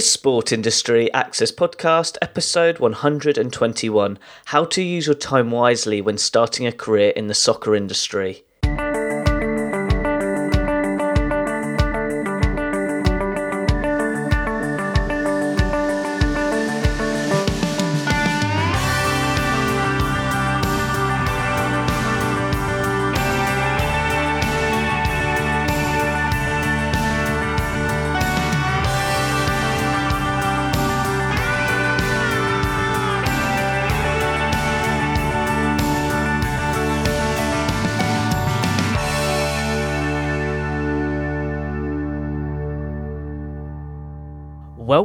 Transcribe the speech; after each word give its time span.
the 0.00 0.06
Sport 0.06 0.50
Industry 0.50 1.12
Access 1.12 1.52
Podcast, 1.52 2.16
episode 2.22 2.78
121 2.78 4.18
How 4.46 4.64
to 4.64 4.82
Use 4.82 5.04
Your 5.04 5.14
Time 5.14 5.50
Wisely 5.50 6.00
When 6.00 6.16
Starting 6.16 6.66
a 6.66 6.72
Career 6.72 7.10
in 7.10 7.26
the 7.26 7.34
Soccer 7.34 7.76
Industry. 7.76 8.46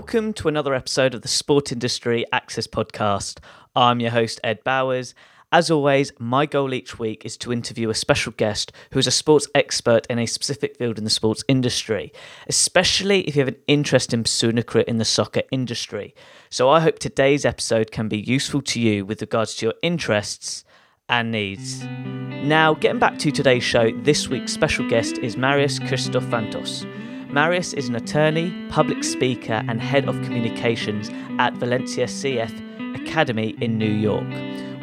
Welcome 0.05 0.33
to 0.33 0.47
another 0.47 0.75
episode 0.75 1.15
of 1.15 1.23
the 1.23 1.27
Sport 1.27 1.71
Industry 1.71 2.25
Access 2.31 2.67
Podcast. 2.67 3.39
I'm 3.75 3.99
your 3.99 4.11
host, 4.11 4.39
Ed 4.43 4.63
Bowers. 4.63 5.15
As 5.51 5.71
always, 5.71 6.11
my 6.19 6.45
goal 6.45 6.75
each 6.75 6.99
week 6.99 7.25
is 7.25 7.35
to 7.37 7.51
interview 7.51 7.89
a 7.89 7.95
special 7.95 8.31
guest 8.33 8.71
who 8.91 8.99
is 8.99 9.07
a 9.07 9.11
sports 9.11 9.47
expert 9.55 10.05
in 10.07 10.19
a 10.19 10.27
specific 10.27 10.77
field 10.77 10.99
in 10.99 11.05
the 11.05 11.09
sports 11.09 11.43
industry, 11.47 12.13
especially 12.47 13.21
if 13.21 13.35
you 13.35 13.39
have 13.39 13.47
an 13.47 13.59
interest 13.65 14.13
in 14.13 14.21
pursuing 14.21 14.59
a 14.59 14.63
career 14.63 14.85
in 14.87 14.99
the 14.99 15.05
soccer 15.05 15.41
industry. 15.49 16.13
So 16.51 16.69
I 16.69 16.81
hope 16.81 16.99
today's 16.99 17.43
episode 17.43 17.89
can 17.89 18.07
be 18.07 18.19
useful 18.19 18.61
to 18.61 18.79
you 18.79 19.07
with 19.07 19.21
regards 19.21 19.55
to 19.55 19.65
your 19.65 19.75
interests 19.81 20.65
and 21.09 21.31
needs. 21.31 21.83
Now, 21.83 22.75
getting 22.75 22.99
back 22.99 23.17
to 23.17 23.31
today's 23.31 23.63
show, 23.63 23.89
this 24.03 24.27
week's 24.27 24.53
special 24.53 24.87
guest 24.87 25.17
is 25.17 25.35
Marios 25.35 25.79
Christos 25.87 26.23
Sfantos. 26.25 26.85
Marios 27.29 27.73
is 27.73 27.89
an 27.89 27.95
attorney, 27.95 28.53
public 28.69 29.03
speaker, 29.03 29.63
and 29.67 29.81
head 29.81 30.07
of 30.07 30.15
communications 30.23 31.09
at 31.39 31.53
Valencia 31.55 32.05
CF 32.05 32.95
Academy 32.95 33.55
in 33.59 33.77
New 33.77 33.91
York, 33.91 34.27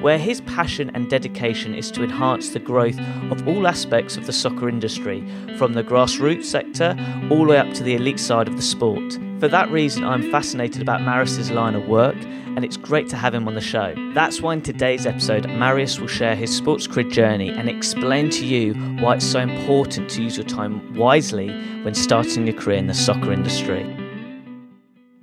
where 0.02 0.18
his 0.18 0.40
passion 0.42 0.90
and 0.94 1.08
dedication 1.08 1.74
is 1.74 1.90
to 1.92 2.02
enhance 2.02 2.50
the 2.50 2.58
growth 2.58 2.98
of 3.30 3.46
all 3.48 3.66
aspects 3.66 4.16
of 4.16 4.26
the 4.26 4.32
soccer 4.32 4.68
industry, 4.68 5.26
from 5.56 5.72
the 5.72 5.84
grassroots 5.84 6.44
sector 6.44 6.96
all 7.30 7.44
the 7.44 7.52
way 7.52 7.56
up 7.56 7.72
to 7.72 7.82
the 7.82 7.94
elite 7.94 8.20
side 8.20 8.48
of 8.48 8.56
the 8.56 8.62
sport. 8.62 9.18
For 9.38 9.48
that 9.48 9.70
reason, 9.70 10.04
I'm 10.04 10.30
fascinated 10.30 10.82
about 10.82 11.00
Marios's 11.00 11.50
line 11.50 11.74
of 11.74 11.88
work, 11.88 12.16
and 12.54 12.64
it's 12.64 12.76
great 12.76 13.08
to 13.08 13.16
have 13.16 13.34
him 13.34 13.48
on 13.48 13.54
the 13.54 13.60
show. 13.60 13.94
That's 14.12 14.40
why 14.40 14.54
in 14.54 14.62
today's 14.62 15.06
episode, 15.06 15.44
Marios 15.44 15.98
will 15.98 16.08
share 16.08 16.36
his 16.36 16.54
sports 16.54 16.86
career 16.86 17.08
journey 17.08 17.50
and 17.50 17.68
explain 17.68 18.28
to 18.30 18.44
you 18.44 18.74
why 19.00 19.16
it's 19.16 19.26
so 19.26 19.40
important 19.40 20.10
to 20.10 20.22
use 20.22 20.36
your 20.36 20.46
time 20.46 20.94
wisely 20.94 21.48
when 21.82 21.94
starting 21.94 22.48
a 22.48 22.52
career 22.52 22.78
in 22.78 22.88
the 22.88 22.94
soccer 22.94 23.32
industry. 23.32 24.01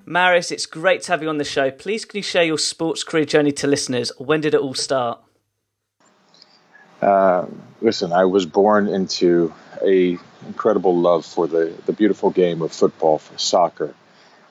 Marios, 0.10 0.52
it's 0.52 0.66
great 0.66 1.04
to 1.04 1.12
have 1.12 1.22
you 1.22 1.30
on 1.30 1.38
the 1.38 1.44
show. 1.44 1.70
Please, 1.70 2.04
can 2.04 2.18
you 2.18 2.24
share 2.24 2.44
your 2.44 2.58
sports 2.58 3.04
career 3.04 3.26
journey 3.26 3.52
to 3.52 3.68
listeners? 3.68 4.12
When 4.18 4.42
did 4.42 4.56
it 4.56 4.60
all 4.60 4.74
start? 4.74 5.20
Uh, 7.02 7.46
listen, 7.82 8.12
I 8.12 8.26
was 8.26 8.46
born 8.46 8.88
into 8.88 9.54
a 9.86 10.18
incredible 10.48 10.98
love 10.98 11.26
for 11.26 11.48
the, 11.48 11.74
the 11.86 11.94
beautiful 11.94 12.32
game 12.32 12.62
of 12.62 12.72
football, 12.72 13.20
for 13.20 13.38
soccer 13.38 13.94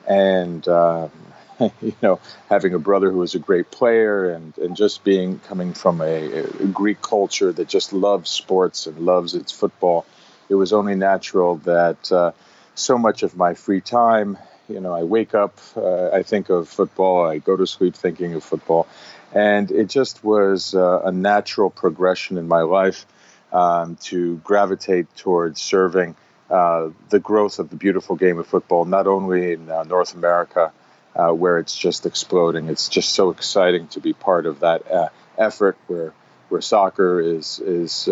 and 0.09 0.67
um, 0.67 1.11
you 1.81 1.95
know 2.01 2.19
having 2.49 2.73
a 2.73 2.79
brother 2.79 3.11
who 3.11 3.19
was 3.19 3.35
a 3.35 3.39
great 3.39 3.71
player 3.71 4.31
and, 4.31 4.57
and 4.57 4.75
just 4.75 5.03
being 5.03 5.39
coming 5.39 5.73
from 5.73 6.01
a, 6.01 6.39
a, 6.39 6.67
Greek 6.67 7.01
culture 7.01 7.51
that 7.51 7.67
just 7.67 7.93
loves 7.93 8.29
sports 8.29 8.87
and 8.87 8.99
loves 8.99 9.35
its 9.35 9.51
football, 9.51 10.05
it 10.49 10.55
was 10.55 10.73
only 10.73 10.95
natural 10.95 11.57
that 11.57 12.11
uh, 12.11 12.31
so 12.75 12.97
much 12.97 13.23
of 13.23 13.37
my 13.37 13.53
free 13.53 13.81
time, 13.81 14.37
you 14.69 14.79
know, 14.79 14.93
I 14.93 15.03
wake 15.03 15.33
up, 15.33 15.57
uh, 15.75 16.09
I 16.09 16.23
think 16.23 16.49
of 16.49 16.69
football, 16.69 17.25
I 17.25 17.39
go 17.39 17.57
to 17.57 17.65
sleep 17.65 17.95
thinking 17.95 18.35
of 18.35 18.43
football, 18.43 18.87
and 19.33 19.69
it 19.71 19.89
just 19.89 20.23
was 20.23 20.75
uh, 20.75 21.01
a 21.05 21.11
natural 21.11 21.69
progression 21.69 22.37
in 22.37 22.47
my 22.47 22.61
life 22.61 23.05
um, 23.51 23.97
to 24.03 24.37
gravitate 24.37 25.13
towards 25.15 25.61
serving 25.61 26.15
uh, 26.49 26.89
the 27.09 27.19
growth 27.19 27.59
of 27.59 27.69
the 27.69 27.75
beautiful 27.75 28.15
game 28.15 28.37
of 28.37 28.47
football, 28.47 28.85
not 28.85 29.07
only 29.07 29.53
in 29.53 29.69
uh, 29.69 29.83
North 29.83 30.13
America, 30.13 30.71
uh, 31.15 31.31
where 31.31 31.57
it's 31.57 31.75
just 31.75 32.05
exploding. 32.05 32.69
It's 32.69 32.89
just 32.89 33.13
so 33.13 33.31
exciting 33.31 33.87
to 33.89 33.99
be 33.99 34.13
part 34.13 34.45
of 34.45 34.61
that 34.61 34.89
uh, 34.91 35.09
effort 35.37 35.77
where 35.87 36.13
where 36.49 36.61
soccer 36.61 37.19
is 37.19 37.59
is 37.59 38.09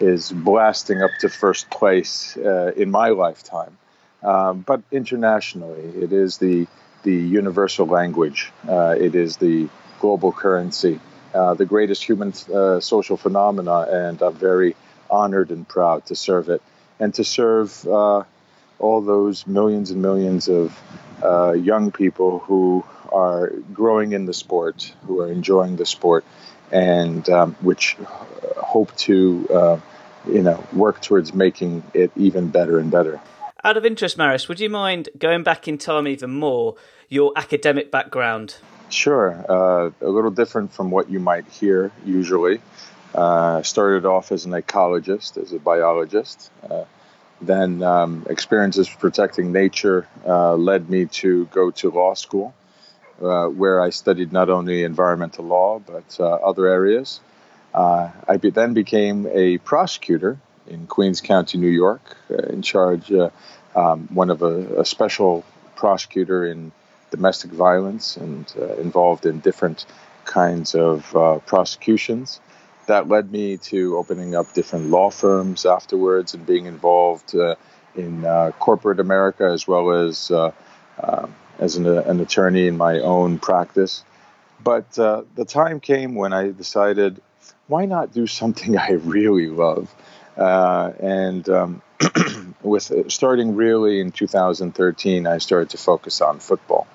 is 0.00 0.30
blasting 0.30 1.02
up 1.02 1.10
to 1.20 1.28
first 1.28 1.70
place 1.70 2.36
in 2.36 2.90
my 2.90 3.08
lifetime. 3.08 3.76
Um, 4.24 4.60
but 4.60 4.82
internationally, 4.90 5.82
it 6.02 6.12
is 6.12 6.38
the 6.38 6.66
the 7.02 7.14
universal 7.14 7.86
language. 7.86 8.50
it 8.66 9.14
is 9.14 9.36
the 9.36 9.68
global 10.00 10.32
currency, 10.32 10.98
the 11.32 11.66
greatest 11.66 12.02
human 12.02 12.32
social 12.80 13.16
phenomena, 13.18 13.80
and 13.90 14.22
I'm 14.22 14.34
very 14.34 14.74
honored 15.10 15.50
and 15.50 15.68
proud 15.68 16.06
to 16.06 16.16
serve 16.16 16.48
it 16.48 16.62
and 16.98 17.12
to 17.14 17.24
serve 17.24 17.86
uh, 17.86 18.24
all 18.78 19.00
those 19.00 19.46
millions 19.46 19.90
and 19.90 20.02
millions 20.02 20.48
of 20.48 20.78
uh, 21.22 21.52
young 21.52 21.90
people 21.90 22.38
who 22.40 22.84
are 23.12 23.50
growing 23.72 24.12
in 24.12 24.26
the 24.26 24.34
sport, 24.34 24.92
who 25.06 25.20
are 25.20 25.30
enjoying 25.30 25.76
the 25.76 25.86
sport, 25.86 26.24
and 26.72 27.28
um, 27.28 27.54
which 27.60 27.96
hope 28.56 28.94
to, 28.96 29.48
uh, 29.52 29.80
you 30.26 30.42
know, 30.42 30.64
work 30.72 31.00
towards 31.00 31.32
making 31.32 31.82
it 31.94 32.10
even 32.16 32.48
better 32.48 32.78
and 32.78 32.90
better. 32.90 33.20
Out 33.66 33.78
of 33.78 33.86
interest, 33.86 34.18
Maris, 34.18 34.46
would 34.46 34.60
you 34.60 34.68
mind 34.68 35.08
going 35.16 35.42
back 35.42 35.66
in 35.66 35.78
time 35.78 36.06
even 36.06 36.30
more, 36.30 36.74
your 37.08 37.32
academic 37.34 37.90
background? 37.90 38.56
Sure. 38.90 39.42
Uh, 39.48 39.90
a 40.02 40.10
little 40.10 40.30
different 40.30 40.74
from 40.74 40.90
what 40.90 41.08
you 41.08 41.18
might 41.18 41.46
hear 41.48 41.90
usually. 42.04 42.60
Uh, 43.14 43.62
started 43.62 44.04
off 44.04 44.32
as 44.32 44.44
an 44.44 44.52
ecologist, 44.52 45.42
as 45.42 45.54
a 45.54 45.58
biologist. 45.58 46.50
Uh, 46.68 46.84
then 47.40 47.82
um, 47.82 48.26
experiences 48.28 48.86
protecting 48.86 49.50
nature 49.50 50.06
uh, 50.26 50.54
led 50.56 50.90
me 50.90 51.06
to 51.06 51.46
go 51.46 51.70
to 51.70 51.90
law 51.90 52.12
school, 52.12 52.54
uh, 53.22 53.46
where 53.46 53.80
I 53.80 53.88
studied 53.88 54.30
not 54.30 54.50
only 54.50 54.82
environmental 54.82 55.46
law 55.46 55.78
but 55.78 56.20
uh, 56.20 56.24
other 56.24 56.66
areas. 56.66 57.18
I 57.74 58.36
be- 58.38 58.50
then 58.50 58.74
became 58.74 59.26
a 59.26 59.56
prosecutor 59.56 60.38
in 60.66 60.86
Queens 60.86 61.20
County, 61.20 61.58
New 61.58 61.68
York, 61.68 62.16
in 62.48 62.62
charge, 62.62 63.12
um, 63.74 64.08
one 64.12 64.30
of 64.30 64.42
a, 64.42 64.80
a, 64.80 64.84
special 64.84 65.44
prosecutor 65.76 66.46
in 66.46 66.72
domestic 67.10 67.50
violence 67.50 68.16
and 68.16 68.52
involved 68.78 69.26
in 69.26 69.40
different 69.40 69.84
kinds 70.24 70.74
of 70.74 71.04
prosecutions 71.46 72.40
that 72.86 73.08
led 73.08 73.30
me 73.32 73.56
to 73.56 73.96
opening 73.96 74.34
up 74.34 74.52
different 74.52 74.90
law 74.90 75.10
firms 75.10 75.64
afterwards 75.64 76.34
and 76.34 76.46
being 76.46 76.66
involved 76.66 77.34
uh, 77.34 77.54
in 77.94 78.24
uh, 78.24 78.50
corporate 78.58 79.00
America 79.00 79.44
as 79.44 79.66
well 79.66 79.90
as 79.90 80.30
uh, 80.30 80.50
um, 81.02 81.34
as 81.58 81.76
an, 81.76 81.86
an, 81.86 82.20
attorney 82.20 82.66
in 82.66 82.76
my 82.76 82.98
own 82.98 83.38
practice. 83.38 84.04
But 84.62 84.98
uh, 84.98 85.22
the 85.34 85.44
time 85.44 85.80
came 85.80 86.14
when 86.14 86.32
I 86.32 86.50
decided, 86.50 87.20
why 87.68 87.86
not 87.86 88.12
do 88.12 88.26
something 88.26 88.76
I 88.78 88.92
really 88.92 89.48
love? 89.48 89.92
Uh, 90.36 90.92
and 91.00 91.48
um, 91.48 91.82
with 92.62 93.10
starting 93.12 93.54
really 93.54 94.00
in 94.00 94.12
2013, 94.12 95.26
I 95.26 95.38
started 95.38 95.70
to 95.70 95.78
focus 95.78 96.20
on 96.20 96.40
football. 96.40 96.86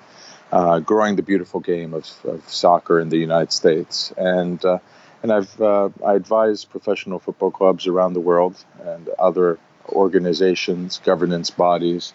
Uh, 0.52 0.80
growing 0.80 1.14
the 1.14 1.22
beautiful 1.22 1.60
game 1.60 1.94
of, 1.94 2.10
of, 2.24 2.42
soccer 2.48 2.98
in 2.98 3.08
the 3.08 3.16
United 3.16 3.52
States. 3.52 4.12
And 4.16 4.62
uh, 4.64 4.78
and 5.22 5.32
I've 5.32 5.60
uh, 5.60 5.90
I 6.04 6.14
advise 6.14 6.64
professional 6.64 7.20
football 7.20 7.52
clubs 7.52 7.86
around 7.86 8.14
the 8.14 8.20
world 8.20 8.56
and 8.82 9.08
other 9.10 9.60
organizations, 9.88 10.98
governance 11.04 11.50
bodies, 11.50 12.12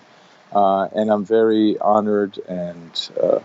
uh, 0.52 0.90
and 0.94 1.10
I'm 1.10 1.24
very 1.24 1.78
honored 1.80 2.38
and 2.48 3.10
uh, 3.22 3.40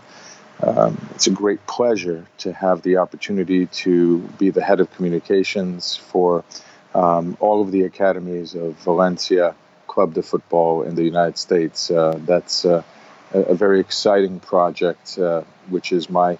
um, 0.63 1.09
it's 1.15 1.27
a 1.27 1.31
great 1.31 1.65
pleasure 1.65 2.25
to 2.39 2.53
have 2.53 2.81
the 2.81 2.97
opportunity 2.97 3.65
to 3.67 4.19
be 4.37 4.49
the 4.51 4.61
head 4.61 4.79
of 4.79 4.91
communications 4.91 5.95
for 5.95 6.43
um, 6.93 7.37
all 7.39 7.61
of 7.61 7.71
the 7.71 7.83
academies 7.83 8.55
of 8.55 8.75
Valencia 8.79 9.55
Club 9.87 10.13
de 10.13 10.21
Football 10.21 10.83
in 10.83 10.95
the 10.95 11.03
United 11.03 11.37
States. 11.37 11.91
Uh, 11.91 12.19
that's 12.25 12.65
uh, 12.65 12.83
a, 13.33 13.39
a, 13.39 13.55
very 13.55 13.79
exciting 13.79 14.39
project, 14.39 15.17
uh, 15.19 15.41
which 15.69 15.91
is 15.91 16.09
my 16.09 16.37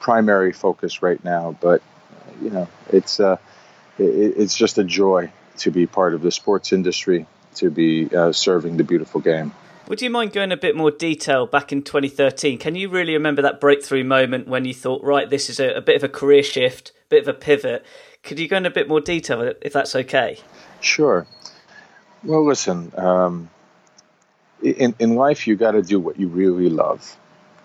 primary 0.00 0.52
focus 0.52 1.02
right 1.02 1.22
now, 1.24 1.56
but 1.60 1.82
you 2.42 2.50
know, 2.50 2.68
it's 2.90 3.20
uh, 3.20 3.36
it, 3.98 4.34
it's 4.36 4.56
just 4.56 4.78
a 4.78 4.84
joy 4.84 5.30
to 5.58 5.70
be 5.70 5.86
part 5.86 6.14
of 6.14 6.22
the 6.22 6.30
sports 6.30 6.72
industry, 6.72 7.26
to 7.56 7.70
be 7.70 8.14
uh, 8.14 8.32
serving 8.32 8.76
the 8.76 8.84
beautiful 8.84 9.20
game. 9.20 9.52
Would 9.88 10.00
you 10.00 10.10
mind 10.10 10.32
going 10.32 10.52
a 10.52 10.56
bit 10.56 10.76
more 10.76 10.90
detail 10.90 11.46
back 11.46 11.72
in 11.72 11.82
2013? 11.82 12.58
Can 12.58 12.74
you 12.74 12.88
really 12.88 13.14
remember 13.14 13.42
that 13.42 13.60
breakthrough 13.60 14.04
moment 14.04 14.48
when 14.48 14.64
you 14.64 14.72
thought, 14.72 15.02
right, 15.02 15.28
this 15.28 15.50
is 15.50 15.60
a, 15.60 15.74
a 15.74 15.80
bit 15.80 15.96
of 15.96 16.04
a 16.04 16.08
career 16.08 16.42
shift, 16.42 16.92
bit 17.08 17.22
of 17.22 17.28
a 17.28 17.38
pivot? 17.38 17.84
Could 18.22 18.38
you 18.38 18.48
go 18.48 18.56
in 18.56 18.66
a 18.66 18.70
bit 18.70 18.88
more 18.88 19.00
detail 19.00 19.52
if 19.60 19.72
that's 19.72 19.96
okay? 19.96 20.38
Sure. 20.80 21.26
Well, 22.22 22.44
listen, 22.46 22.92
um, 22.96 23.50
in, 24.62 24.94
in 24.98 25.16
life, 25.16 25.46
you 25.46 25.56
got 25.56 25.72
to 25.72 25.82
do 25.82 25.98
what 25.98 26.18
you 26.20 26.28
really 26.28 26.68
love. 26.68 27.16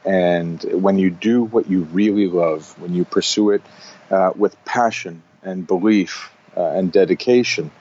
And 0.03 0.63
when 0.63 0.97
you 0.97 1.11
do 1.11 1.43
what 1.43 1.69
you 1.69 1.83
really 1.83 2.27
love, 2.27 2.79
when 2.79 2.93
you 2.93 3.05
pursue 3.05 3.51
it 3.51 3.61
uh, 4.09 4.31
with 4.35 4.55
passion 4.65 5.21
and 5.43 5.67
belief 5.67 6.31
uh, 6.55 6.71
and 6.71 6.91
dedication, 6.91 7.71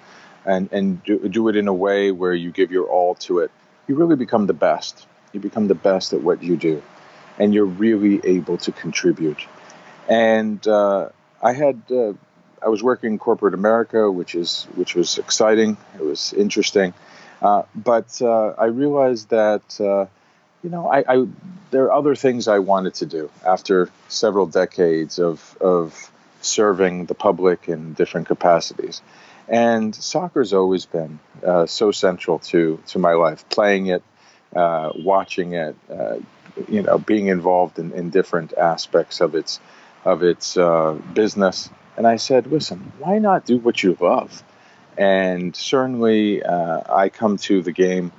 and, 0.44 0.70
and 0.70 1.02
do, 1.02 1.28
do 1.28 1.48
it 1.48 1.56
in 1.56 1.68
a 1.68 1.74
way 1.74 2.10
where 2.10 2.34
you 2.34 2.50
give 2.50 2.70
your 2.70 2.86
all 2.86 3.14
to 3.14 3.38
it, 3.40 3.50
you 3.88 3.94
really 3.94 4.16
become 4.16 4.46
the 4.46 4.52
best. 4.52 5.06
You 5.32 5.40
become 5.40 5.66
the 5.68 5.74
best 5.74 6.12
at 6.12 6.22
what 6.22 6.42
you 6.42 6.56
do, 6.56 6.82
and 7.38 7.54
you're 7.54 7.64
really 7.64 8.20
able 8.24 8.58
to 8.58 8.72
contribute. 8.72 9.38
And 10.08 10.66
uh, 10.66 11.08
I 11.42 11.52
had 11.52 11.82
uh, 11.90 12.12
I 12.62 12.68
was 12.68 12.82
working 12.82 13.12
in 13.12 13.18
corporate 13.18 13.54
America, 13.54 14.10
which 14.10 14.34
is 14.34 14.64
which 14.74 14.94
was 14.94 15.18
exciting. 15.18 15.76
It 15.96 16.02
was 16.02 16.32
interesting, 16.32 16.94
uh, 17.42 17.62
but 17.74 18.20
uh, 18.22 18.54
I 18.58 18.66
realized 18.66 19.30
that 19.30 19.80
uh, 19.80 20.06
you 20.62 20.70
know 20.70 20.88
I, 20.88 21.04
I, 21.06 21.26
there 21.70 21.84
are 21.84 21.92
other 21.92 22.14
things 22.14 22.48
I 22.48 22.58
wanted 22.58 22.94
to 22.94 23.06
do 23.06 23.30
after 23.44 23.90
several 24.08 24.46
decades 24.46 25.18
of 25.18 25.56
of 25.60 26.10
serving 26.40 27.06
the 27.06 27.14
public 27.14 27.68
in 27.68 27.92
different 27.94 28.28
capacities. 28.28 29.02
And 29.48 29.94
soccer's 29.94 30.52
always 30.52 30.86
been 30.86 31.18
uh, 31.44 31.66
so 31.66 31.92
central 31.92 32.38
to 32.50 32.80
to 32.88 32.98
my 32.98 33.12
life. 33.12 33.48
Playing 33.48 33.86
it, 33.86 34.02
uh, 34.54 34.90
watching 34.96 35.52
it, 35.52 35.76
uh, 35.90 36.16
you 36.68 36.82
know, 36.82 36.98
being 36.98 37.26
involved 37.28 37.78
in, 37.78 37.92
in 37.92 38.10
different 38.10 38.54
aspects 38.54 39.20
of 39.20 39.34
its 39.34 39.60
of 40.04 40.22
its 40.22 40.56
uh, 40.56 40.92
business. 41.12 41.68
And 41.96 42.06
I 42.06 42.16
said, 42.16 42.46
listen, 42.46 42.92
why 42.98 43.18
not 43.18 43.46
do 43.46 43.58
what 43.58 43.82
you 43.82 43.96
love? 44.00 44.42
And 44.98 45.54
certainly, 45.54 46.42
uh, 46.42 46.82
I 46.88 47.08
come 47.08 47.36
to 47.38 47.62
the 47.62 47.72
game 47.72 48.12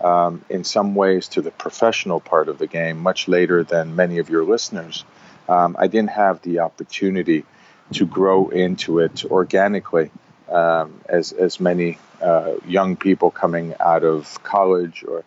um, 0.00 0.44
in 0.48 0.64
some 0.64 0.94
ways 0.94 1.28
to 1.28 1.42
the 1.42 1.50
professional 1.50 2.20
part 2.20 2.48
of 2.48 2.58
the 2.58 2.66
game 2.66 2.98
much 2.98 3.28
later 3.28 3.64
than 3.64 3.96
many 3.96 4.18
of 4.18 4.28
your 4.28 4.44
listeners. 4.44 5.04
Um, 5.48 5.76
I 5.78 5.86
didn't 5.86 6.10
have 6.10 6.42
the 6.42 6.60
opportunity 6.60 7.44
to 7.92 8.06
grow 8.06 8.48
into 8.48 8.98
it 8.98 9.24
organically 9.24 10.10
um, 10.48 11.00
as 11.08 11.32
as 11.32 11.60
many 11.60 11.98
uh, 12.22 12.54
young 12.66 12.96
people 12.96 13.30
coming 13.30 13.74
out 13.80 14.04
of 14.04 14.42
college 14.42 15.04
or 15.06 15.24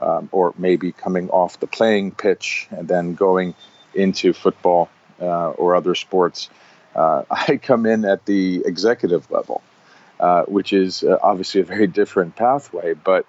um, 0.00 0.28
or 0.32 0.54
maybe 0.58 0.92
coming 0.92 1.30
off 1.30 1.58
the 1.58 1.66
playing 1.66 2.10
pitch 2.12 2.68
and 2.70 2.86
then 2.86 3.14
going 3.14 3.54
into 3.94 4.32
football 4.32 4.88
uh, 5.20 5.50
or 5.50 5.74
other 5.74 5.94
sports. 5.94 6.50
Uh, 6.96 7.22
I 7.30 7.58
come 7.58 7.86
in 7.86 8.04
at 8.04 8.24
the 8.26 8.62
executive 8.64 9.30
level, 9.30 9.62
uh, 10.18 10.44
which 10.44 10.72
is 10.72 11.04
uh, 11.04 11.18
obviously 11.22 11.60
a 11.60 11.64
very 11.64 11.86
different 11.86 12.36
pathway, 12.36 12.94
but. 12.94 13.26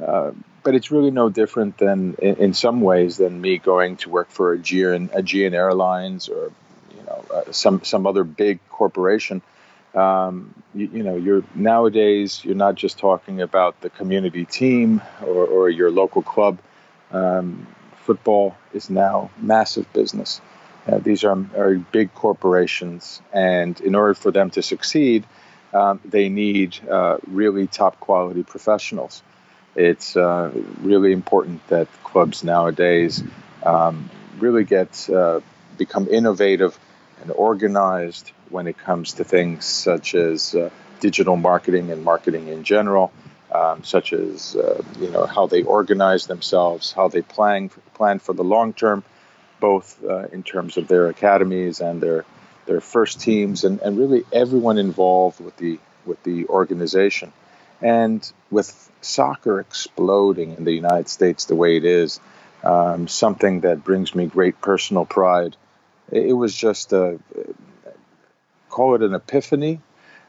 Uh, 0.00 0.30
but 0.62 0.74
it's 0.74 0.92
really 0.92 1.10
no 1.10 1.28
different 1.28 1.78
than, 1.78 2.14
in, 2.20 2.36
in, 2.36 2.54
some 2.54 2.82
ways, 2.82 3.16
than 3.16 3.40
me 3.40 3.58
going 3.58 3.96
to 3.96 4.10
work 4.10 4.30
for 4.30 4.52
a 4.52 4.58
Aegean, 4.58 5.10
Aegean 5.12 5.54
Airlines 5.54 6.28
or, 6.28 6.52
you 6.94 7.02
know, 7.04 7.44
some 7.50 7.82
some 7.82 8.06
other 8.06 8.22
big 8.22 8.60
corporation 8.68 9.40
um, 9.94 10.54
you, 10.74 10.90
you, 10.92 11.02
know, 11.02 11.16
you're 11.16 11.42
nowadays 11.54 12.44
you're 12.44 12.54
not 12.54 12.74
just 12.74 12.98
talking 12.98 13.40
about 13.40 13.80
the 13.80 13.90
community 13.90 14.44
team 14.44 15.02
or, 15.22 15.46
or 15.46 15.70
your 15.70 15.90
local 15.90 16.22
club. 16.22 16.58
Um, 17.10 17.66
football 18.02 18.56
is 18.72 18.90
now 18.90 19.30
massive 19.38 19.90
business. 19.92 20.40
Uh, 20.88 20.98
these 20.98 21.24
are, 21.24 21.38
are 21.56 21.74
big 21.74 22.14
corporations, 22.14 23.20
and 23.32 23.80
in 23.80 23.94
order 23.94 24.14
for 24.14 24.30
them 24.30 24.50
to 24.50 24.62
succeed, 24.62 25.24
um, 25.74 26.00
they 26.04 26.28
need 26.28 26.78
uh, 26.88 27.18
really 27.26 27.66
top 27.66 28.00
quality 28.00 28.42
professionals. 28.42 29.22
It's 29.76 30.16
uh, 30.16 30.50
really 30.80 31.12
important 31.12 31.66
that 31.68 31.88
clubs 32.02 32.42
nowadays 32.42 33.22
um, 33.62 34.08
really 34.38 34.64
get 34.64 35.08
uh, 35.10 35.40
become 35.76 36.08
innovative 36.08 36.78
and 37.22 37.30
organized 37.32 38.32
when 38.48 38.66
it 38.66 38.78
comes 38.78 39.14
to 39.14 39.24
things 39.24 39.64
such 39.64 40.14
as 40.14 40.54
uh, 40.54 40.70
digital 41.00 41.36
marketing 41.36 41.90
and 41.90 42.02
marketing 42.02 42.48
in 42.48 42.64
general, 42.64 43.12
um, 43.52 43.84
such 43.84 44.12
as 44.12 44.56
uh, 44.56 44.82
you 44.98 45.10
know 45.10 45.26
how 45.26 45.46
they 45.46 45.62
organize 45.62 46.26
themselves, 46.26 46.92
how 46.92 47.08
they 47.08 47.22
plan 47.22 47.70
plan 47.94 48.18
for 48.18 48.32
the 48.32 48.44
long 48.44 48.72
term, 48.72 49.04
both 49.60 50.02
uh, 50.04 50.26
in 50.28 50.42
terms 50.42 50.76
of 50.76 50.88
their 50.88 51.08
academies 51.08 51.80
and 51.80 52.00
their 52.00 52.24
their 52.66 52.80
first 52.80 53.20
teams, 53.20 53.64
and, 53.64 53.80
and 53.80 53.98
really 53.98 54.24
everyone 54.32 54.78
involved 54.78 55.40
with 55.40 55.56
the 55.56 55.78
with 56.04 56.22
the 56.22 56.46
organization. 56.46 57.32
And 57.80 58.20
with 58.50 58.90
soccer 59.00 59.60
exploding 59.60 60.56
in 60.56 60.64
the 60.64 60.72
United 60.72 61.08
States 61.08 61.44
the 61.44 61.54
way 61.54 61.76
it 61.76 61.84
is, 61.84 62.18
um, 62.64 63.06
something 63.06 63.60
that 63.60 63.84
brings 63.84 64.14
me 64.14 64.26
great 64.26 64.60
personal 64.60 65.04
pride. 65.04 65.56
It 66.10 66.32
was 66.32 66.54
just 66.54 66.92
a, 66.92 67.20
call 68.68 68.94
it 68.96 69.02
an 69.02 69.14
epiphany, 69.14 69.80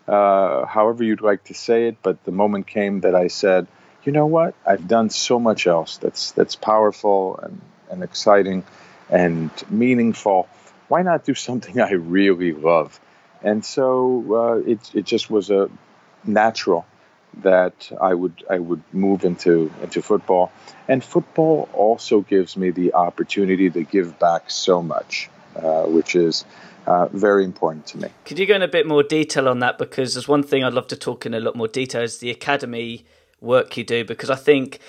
uh, 0.07 0.65
however 0.65 1.03
you'd 1.03 1.21
like 1.21 1.45
to 1.45 1.53
say 1.53 1.87
it. 1.87 1.97
But 2.03 2.23
the 2.23 2.31
moment 2.31 2.67
came 2.67 3.01
that 3.01 3.15
I 3.15 3.27
said, 3.27 3.67
you 4.03 4.11
know 4.11 4.27
what? 4.27 4.53
I've 4.65 4.87
done 4.87 5.09
so 5.09 5.39
much 5.39 5.67
else 5.67 5.97
that's 5.97 6.31
that's 6.31 6.55
powerful 6.55 7.39
and, 7.41 7.61
and 7.89 8.03
exciting 8.03 8.63
and 9.09 9.49
meaningful. 9.69 10.47
Why 10.87 11.01
not 11.01 11.25
do 11.25 11.33
something 11.33 11.79
I 11.79 11.91
really 11.91 12.53
love? 12.53 12.99
And 13.41 13.63
so 13.63 14.25
uh, 14.31 14.71
it 14.71 14.79
it 14.93 15.05
just 15.05 15.29
was 15.29 15.49
a 15.49 15.69
natural 16.23 16.85
that 17.41 17.91
I 18.01 18.13
would 18.13 18.43
I 18.49 18.59
would 18.59 18.81
move 18.91 19.23
into 19.23 19.71
into 19.81 20.01
football. 20.01 20.51
And 20.87 21.03
football 21.03 21.69
also 21.73 22.21
gives 22.21 22.57
me 22.57 22.71
the 22.71 22.93
opportunity 22.93 23.69
to 23.69 23.83
give 23.83 24.19
back 24.19 24.49
so 24.49 24.81
much, 24.81 25.29
uh, 25.55 25.83
which 25.83 26.15
is 26.15 26.45
uh, 26.87 27.07
very 27.07 27.43
important 27.43 27.85
to 27.87 27.97
me. 27.99 28.09
Could 28.25 28.39
you 28.39 28.45
go 28.45 28.55
in 28.55 28.63
a 28.63 28.67
bit 28.67 28.87
more 28.87 29.03
detail 29.03 29.47
on 29.47 29.59
that? 29.59 29.77
Because 29.77 30.15
there's 30.15 30.27
one 30.27 30.43
thing 30.43 30.63
I'd 30.63 30.73
love 30.73 30.87
to 30.87 30.97
talk 30.97 31.25
in 31.25 31.33
a 31.33 31.39
lot 31.39 31.55
more 31.55 31.67
detail 31.67 32.01
is 32.01 32.17
the 32.17 32.31
academy 32.31 33.05
work 33.41 33.77
you 33.77 33.83
do. 33.83 34.03
Because 34.03 34.29
I 34.29 34.35
think 34.35 34.79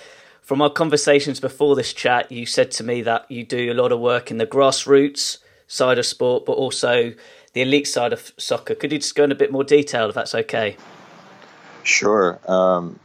from 0.42 0.62
our 0.62 0.70
conversations 0.70 1.40
before 1.40 1.76
this 1.76 1.92
chat, 1.92 2.30
you 2.32 2.46
said 2.46 2.70
to 2.72 2.84
me 2.84 3.02
that 3.02 3.30
you 3.30 3.44
do 3.44 3.72
a 3.72 3.74
lot 3.74 3.92
of 3.92 4.00
work 4.00 4.30
in 4.30 4.38
the 4.38 4.46
grassroots 4.46 5.38
side 5.66 5.98
of 5.98 6.06
sport, 6.06 6.44
but 6.44 6.52
also 6.52 7.12
the 7.52 7.62
elite 7.62 7.86
side 7.86 8.12
of 8.12 8.32
soccer. 8.36 8.74
Could 8.74 8.92
you 8.92 8.98
just 8.98 9.14
go 9.14 9.24
in 9.24 9.32
a 9.32 9.36
bit 9.36 9.52
more 9.52 9.64
detail 9.64 10.08
if 10.08 10.14
that's 10.14 10.34
okay? 10.34 10.76
Sure. 11.84 12.38
Um, 12.50 12.98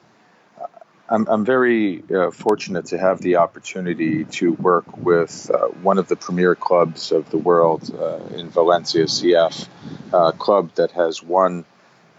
I'm, 1.07 1.27
I'm 1.27 1.45
very 1.45 2.03
uh, 2.13 2.31
fortunate 2.31 2.87
to 2.87 2.97
have 2.97 3.21
the 3.21 3.35
opportunity 3.35 4.25
to 4.25 4.53
work 4.53 4.97
with 4.97 5.51
uh, 5.53 5.67
one 5.83 5.99
of 5.99 6.07
the 6.07 6.15
premier 6.15 6.55
clubs 6.55 7.11
of 7.11 7.29
the 7.29 7.37
world 7.37 7.93
uh, 7.95 8.17
in 8.35 8.49
Valencia 8.49 9.03
CF, 9.03 9.67
a 10.11 10.31
club 10.31 10.71
that 10.75 10.91
has 10.91 11.21
won, 11.21 11.63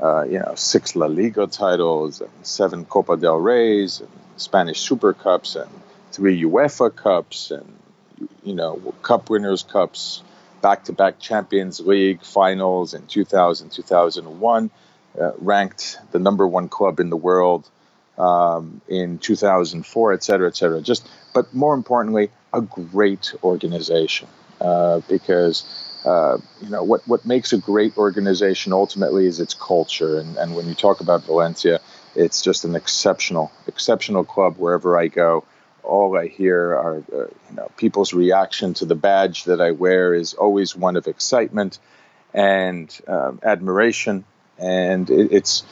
uh, 0.00 0.22
you 0.22 0.38
know, 0.38 0.54
six 0.54 0.94
La 0.94 1.06
Liga 1.06 1.48
titles 1.48 2.20
and 2.20 2.30
seven 2.42 2.84
Copa 2.84 3.16
del 3.16 3.38
Rey's 3.38 4.00
and 4.00 4.10
Spanish 4.36 4.80
Super 4.80 5.12
Cups 5.12 5.56
and 5.56 5.70
three 6.12 6.42
UEFA 6.42 6.94
Cups 6.94 7.50
and 7.50 7.78
you 8.44 8.54
know 8.54 8.94
Cup 9.02 9.30
Winners' 9.30 9.62
Cups, 9.62 10.22
back-to-back 10.62 11.18
Champions 11.18 11.80
League 11.80 12.22
finals 12.22 12.94
in 12.94 13.06
2000, 13.06 13.70
2001, 13.70 14.70
uh, 15.20 15.32
ranked 15.38 15.98
the 16.12 16.18
number 16.18 16.46
one 16.46 16.68
club 16.68 17.00
in 17.00 17.10
the 17.10 17.16
world 17.16 17.68
um, 18.18 18.80
in 18.88 19.18
2004, 19.18 20.12
et 20.12 20.22
cetera, 20.22 20.48
et 20.48 20.56
cetera. 20.56 20.80
Just, 20.80 21.06
but 21.34 21.52
more 21.54 21.74
importantly, 21.74 22.30
a 22.52 22.60
great 22.60 23.34
organization 23.42 24.28
uh, 24.60 25.00
because 25.08 25.64
uh, 26.04 26.38
you 26.62 26.70
know 26.70 26.82
what 26.82 27.06
what 27.08 27.26
makes 27.26 27.52
a 27.52 27.58
great 27.58 27.96
organization 27.98 28.72
ultimately 28.72 29.26
is 29.26 29.40
its 29.40 29.54
culture. 29.54 30.18
And, 30.18 30.36
and 30.36 30.54
when 30.54 30.66
you 30.66 30.74
talk 30.74 31.00
about 31.00 31.24
Valencia, 31.24 31.80
it's 32.16 32.42
just 32.42 32.64
an 32.64 32.74
exceptional 32.74 33.52
exceptional 33.66 34.24
club 34.24 34.56
wherever 34.56 34.98
I 34.98 35.08
go. 35.08 35.44
All 35.82 36.18
I 36.18 36.26
hear 36.26 36.74
are 36.74 36.96
uh, 37.12 37.16
you 37.16 37.56
know 37.56 37.70
people's 37.76 38.12
reaction 38.12 38.74
to 38.74 38.84
the 38.84 38.94
badge 38.94 39.44
that 39.44 39.60
I 39.60 39.70
wear 39.70 40.14
is 40.14 40.34
always 40.34 40.74
one 40.74 40.96
of 40.96 41.06
excitement 41.06 41.78
and 42.34 42.96
um, 43.06 43.40
admiration, 43.42 44.24
and 44.58 45.08
it, 45.08 45.32
it's 45.32 45.62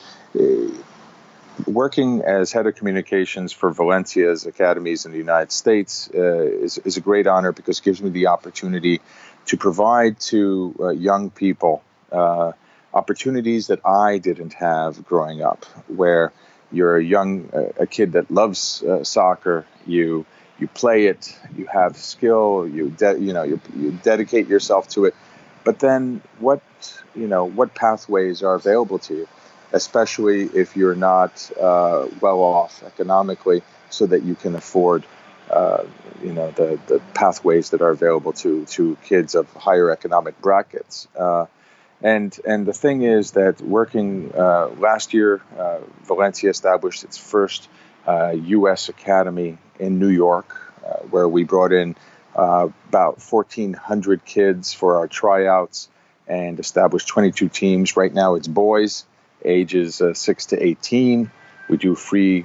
working 1.66 2.22
as 2.22 2.52
head 2.52 2.66
of 2.66 2.74
communications 2.74 3.52
for 3.52 3.70
Valencia's 3.70 4.46
academies 4.46 5.06
in 5.06 5.12
the 5.12 5.18
United 5.18 5.52
States 5.52 6.10
uh, 6.14 6.18
is, 6.18 6.78
is, 6.78 6.96
a 6.96 7.00
great 7.00 7.26
honor 7.26 7.52
because 7.52 7.78
it 7.78 7.84
gives 7.84 8.02
me 8.02 8.10
the 8.10 8.26
opportunity 8.26 9.00
to 9.46 9.56
provide 9.56 10.18
to 10.18 10.74
uh, 10.80 10.88
young 10.88 11.30
people 11.30 11.82
uh, 12.10 12.52
opportunities 12.94 13.68
that 13.68 13.80
I 13.86 14.18
didn't 14.18 14.54
have 14.54 15.04
growing 15.06 15.42
up, 15.42 15.66
where 15.88 16.32
you're 16.72 16.98
a 16.98 17.04
young 17.04 17.50
a 17.78 17.86
kid 17.86 18.12
that 18.14 18.30
loves 18.30 18.82
uh, 18.84 19.04
soccer 19.04 19.66
You 19.86 20.26
you 20.60 20.68
play 20.68 21.06
it, 21.08 21.36
you 21.58 21.66
have 21.66 21.98
skill, 21.98 22.68
you 22.68 22.90
de- 22.90 23.20
you 23.20 23.34
know 23.34 23.44
you, 23.44 23.60
you 23.76 23.92
dedicate 24.04 24.48
yourself 24.48 24.88
to 24.90 25.06
it. 25.06 25.16
But 25.64 25.80
then 25.80 26.22
what 26.40 26.62
you 27.16 27.28
know 27.28 27.44
what 27.46 27.74
pathways 27.74 28.42
are 28.44 28.54
available 28.56 29.00
to 29.00 29.14
you, 29.14 29.28
especially 29.72 30.44
if 30.44 30.76
you're 30.76 30.96
not 30.96 31.50
uh, 31.60 32.06
well 32.20 32.40
off 32.40 32.82
economically, 32.84 33.62
so 33.90 34.06
that 34.06 34.24
you 34.24 34.36
can 34.36 34.56
afford 34.56 35.04
uh, 35.50 35.84
you 36.22 36.32
know 36.32 36.50
the 36.52 36.78
the 36.88 37.00
pathways 37.14 37.70
that 37.70 37.82
are 37.82 37.90
available 37.90 38.32
to 38.34 38.64
to 38.66 38.96
kids 39.04 39.34
of 39.34 39.50
higher 39.54 39.90
economic 39.90 40.40
brackets. 40.42 41.08
Uh, 41.18 41.46
and 42.04 42.38
and 42.46 42.66
the 42.66 42.72
thing 42.72 43.02
is 43.02 43.32
that 43.32 43.60
working 43.60 44.32
uh, 44.36 44.68
last 44.78 45.14
year, 45.14 45.40
uh, 45.58 45.78
Valencia 46.04 46.50
established 46.50 47.02
its 47.02 47.16
first 47.16 47.68
U.S. 48.06 48.88
Uh, 48.88 48.92
academy 48.92 49.58
in 49.80 49.98
New 49.98 50.10
York, 50.10 50.72
uh, 50.86 50.98
where 51.10 51.28
we 51.28 51.44
brought 51.44 51.72
in 51.72 51.96
uh, 52.36 52.68
about 52.88 53.22
1,400 53.22 54.24
kids 54.24 54.74
for 54.74 54.98
our 54.98 55.08
tryouts 55.08 55.88
and 56.28 56.60
established 56.60 57.08
22 57.08 57.48
teams. 57.48 57.96
Right 57.96 58.12
now, 58.12 58.34
it's 58.34 58.48
boys 58.48 59.04
ages 59.44 60.00
six 60.12 60.46
to 60.46 60.62
18. 60.62 61.30
We 61.68 61.76
do 61.78 61.94
free 61.94 62.44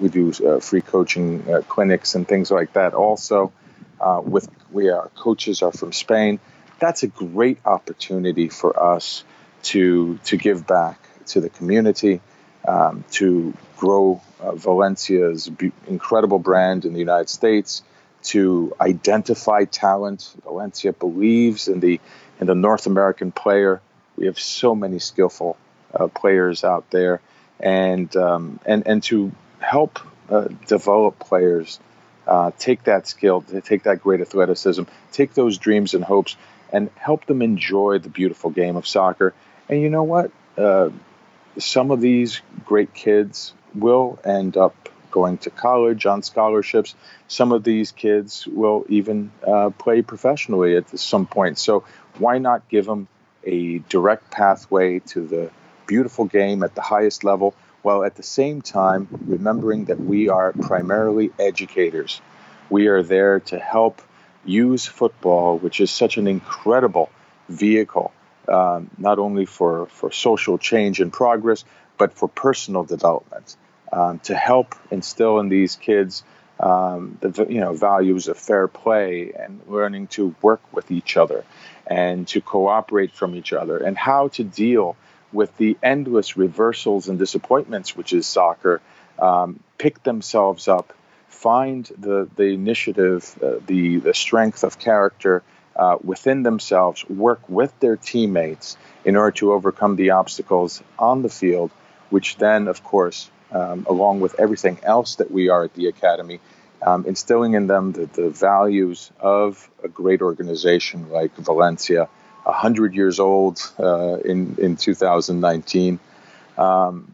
we 0.00 0.08
do 0.08 0.32
uh, 0.46 0.60
free 0.60 0.80
coaching 0.80 1.44
uh, 1.50 1.62
clinics 1.62 2.14
and 2.14 2.26
things 2.26 2.50
like 2.50 2.72
that. 2.74 2.94
Also, 2.94 3.52
uh, 4.00 4.20
with 4.24 4.48
we 4.70 4.90
our 4.90 5.08
coaches 5.16 5.62
are 5.62 5.72
from 5.72 5.92
Spain. 5.92 6.38
That's 6.78 7.02
a 7.02 7.06
great 7.06 7.58
opportunity 7.64 8.48
for 8.48 8.78
us 8.78 9.24
to 9.64 10.18
to 10.24 10.36
give 10.36 10.66
back 10.66 11.00
to 11.26 11.40
the 11.40 11.48
community, 11.48 12.20
um, 12.66 13.04
to 13.12 13.54
grow 13.76 14.20
uh, 14.40 14.54
Valencia's 14.54 15.50
incredible 15.86 16.38
brand 16.38 16.84
in 16.84 16.92
the 16.92 16.98
United 16.98 17.28
States, 17.28 17.82
to 18.24 18.74
identify 18.80 19.64
talent. 19.64 20.34
Valencia 20.44 20.92
believes 20.92 21.68
in 21.68 21.80
the 21.80 22.00
in 22.40 22.46
the 22.46 22.54
North 22.54 22.86
American 22.86 23.32
player. 23.32 23.80
We 24.16 24.26
have 24.26 24.38
so 24.38 24.74
many 24.74 24.98
skillful 24.98 25.56
uh, 25.94 26.08
players 26.08 26.64
out 26.64 26.90
there, 26.90 27.20
and 27.58 28.14
um, 28.16 28.60
and 28.66 28.86
and 28.86 29.02
to 29.04 29.32
help 29.60 29.98
uh, 30.28 30.48
develop 30.66 31.18
players 31.18 31.80
uh, 32.26 32.50
take 32.58 32.84
that 32.84 33.06
skill, 33.06 33.42
take 33.64 33.84
that 33.84 34.02
great 34.02 34.20
athleticism, 34.20 34.82
take 35.12 35.34
those 35.34 35.58
dreams 35.58 35.94
and 35.94 36.04
hopes, 36.04 36.36
and 36.76 36.90
help 36.96 37.24
them 37.24 37.40
enjoy 37.40 37.98
the 37.98 38.10
beautiful 38.10 38.50
game 38.50 38.76
of 38.76 38.86
soccer. 38.86 39.32
And 39.68 39.80
you 39.80 39.88
know 39.88 40.02
what? 40.02 40.30
Uh, 40.58 40.90
some 41.58 41.90
of 41.90 42.02
these 42.02 42.42
great 42.66 42.92
kids 42.92 43.54
will 43.74 44.18
end 44.24 44.58
up 44.58 44.74
going 45.10 45.38
to 45.38 45.50
college 45.50 46.04
on 46.04 46.22
scholarships. 46.22 46.94
Some 47.28 47.52
of 47.52 47.64
these 47.64 47.92
kids 47.92 48.46
will 48.46 48.84
even 48.90 49.32
uh, 49.46 49.70
play 49.70 50.02
professionally 50.02 50.76
at 50.76 50.98
some 50.98 51.26
point. 51.26 51.58
So 51.58 51.84
why 52.18 52.36
not 52.36 52.68
give 52.68 52.84
them 52.84 53.08
a 53.44 53.78
direct 53.88 54.30
pathway 54.30 54.98
to 54.98 55.26
the 55.26 55.50
beautiful 55.86 56.26
game 56.26 56.62
at 56.62 56.74
the 56.74 56.82
highest 56.82 57.24
level? 57.24 57.54
while 57.86 58.02
at 58.02 58.16
the 58.16 58.22
same 58.24 58.60
time 58.60 59.06
remembering 59.26 59.84
that 59.84 60.00
we 60.00 60.28
are 60.28 60.52
primarily 60.52 61.30
educators. 61.38 62.20
We 62.68 62.88
are 62.88 63.04
there 63.04 63.38
to 63.38 63.60
help 63.60 64.02
use 64.48 64.86
football, 64.86 65.58
which 65.58 65.80
is 65.80 65.90
such 65.90 66.16
an 66.16 66.26
incredible 66.26 67.10
vehicle, 67.48 68.12
um, 68.48 68.90
not 68.98 69.18
only 69.18 69.46
for, 69.46 69.86
for 69.86 70.10
social 70.10 70.58
change 70.58 71.00
and 71.00 71.12
progress, 71.12 71.64
but 71.98 72.12
for 72.12 72.28
personal 72.28 72.84
development, 72.84 73.56
um, 73.92 74.18
to 74.20 74.34
help 74.34 74.74
instill 74.90 75.38
in 75.40 75.48
these 75.48 75.76
kids 75.76 76.22
um, 76.58 77.18
the 77.20 77.46
you 77.50 77.60
know 77.60 77.74
values 77.74 78.28
of 78.28 78.38
fair 78.38 78.66
play 78.66 79.32
and 79.38 79.60
learning 79.68 80.06
to 80.06 80.34
work 80.40 80.62
with 80.72 80.90
each 80.90 81.16
other 81.16 81.44
and 81.86 82.26
to 82.28 82.40
cooperate 82.40 83.12
from 83.12 83.34
each 83.34 83.52
other 83.52 83.76
and 83.76 83.96
how 83.96 84.28
to 84.28 84.42
deal 84.42 84.96
with 85.32 85.54
the 85.58 85.76
endless 85.82 86.36
reversals 86.36 87.08
and 87.08 87.18
disappointments, 87.18 87.96
which 87.96 88.12
is 88.12 88.26
soccer, 88.26 88.80
um, 89.18 89.60
pick 89.76 90.02
themselves 90.02 90.66
up, 90.66 90.94
find 91.28 91.84
the, 91.98 92.28
the 92.36 92.44
initiative, 92.44 93.36
uh, 93.42 93.56
the, 93.66 93.98
the 93.98 94.14
strength 94.14 94.64
of 94.64 94.78
character 94.78 95.42
uh, 95.76 95.98
within 96.02 96.42
themselves, 96.42 97.08
work 97.08 97.40
with 97.48 97.78
their 97.80 97.96
teammates 97.96 98.76
in 99.04 99.16
order 99.16 99.32
to 99.32 99.52
overcome 99.52 99.96
the 99.96 100.10
obstacles 100.10 100.82
on 100.98 101.22
the 101.22 101.28
field, 101.28 101.70
which 102.10 102.36
then, 102.38 102.68
of 102.68 102.82
course, 102.82 103.30
um, 103.52 103.86
along 103.88 104.20
with 104.20 104.38
everything 104.40 104.78
else 104.82 105.16
that 105.16 105.30
we 105.30 105.48
are 105.48 105.64
at 105.64 105.74
the 105.74 105.86
Academy, 105.88 106.40
um, 106.82 107.04
instilling 107.06 107.54
in 107.54 107.66
them 107.66 107.92
the, 107.92 108.06
the 108.06 108.30
values 108.30 109.10
of 109.20 109.68
a 109.82 109.88
great 109.88 110.22
organization 110.22 111.10
like 111.10 111.34
Valencia 111.36 112.08
100 112.44 112.94
years 112.94 113.18
old 113.18 113.60
uh, 113.78 114.16
in, 114.24 114.56
in 114.58 114.76
2019, 114.76 115.98
um, 116.58 117.12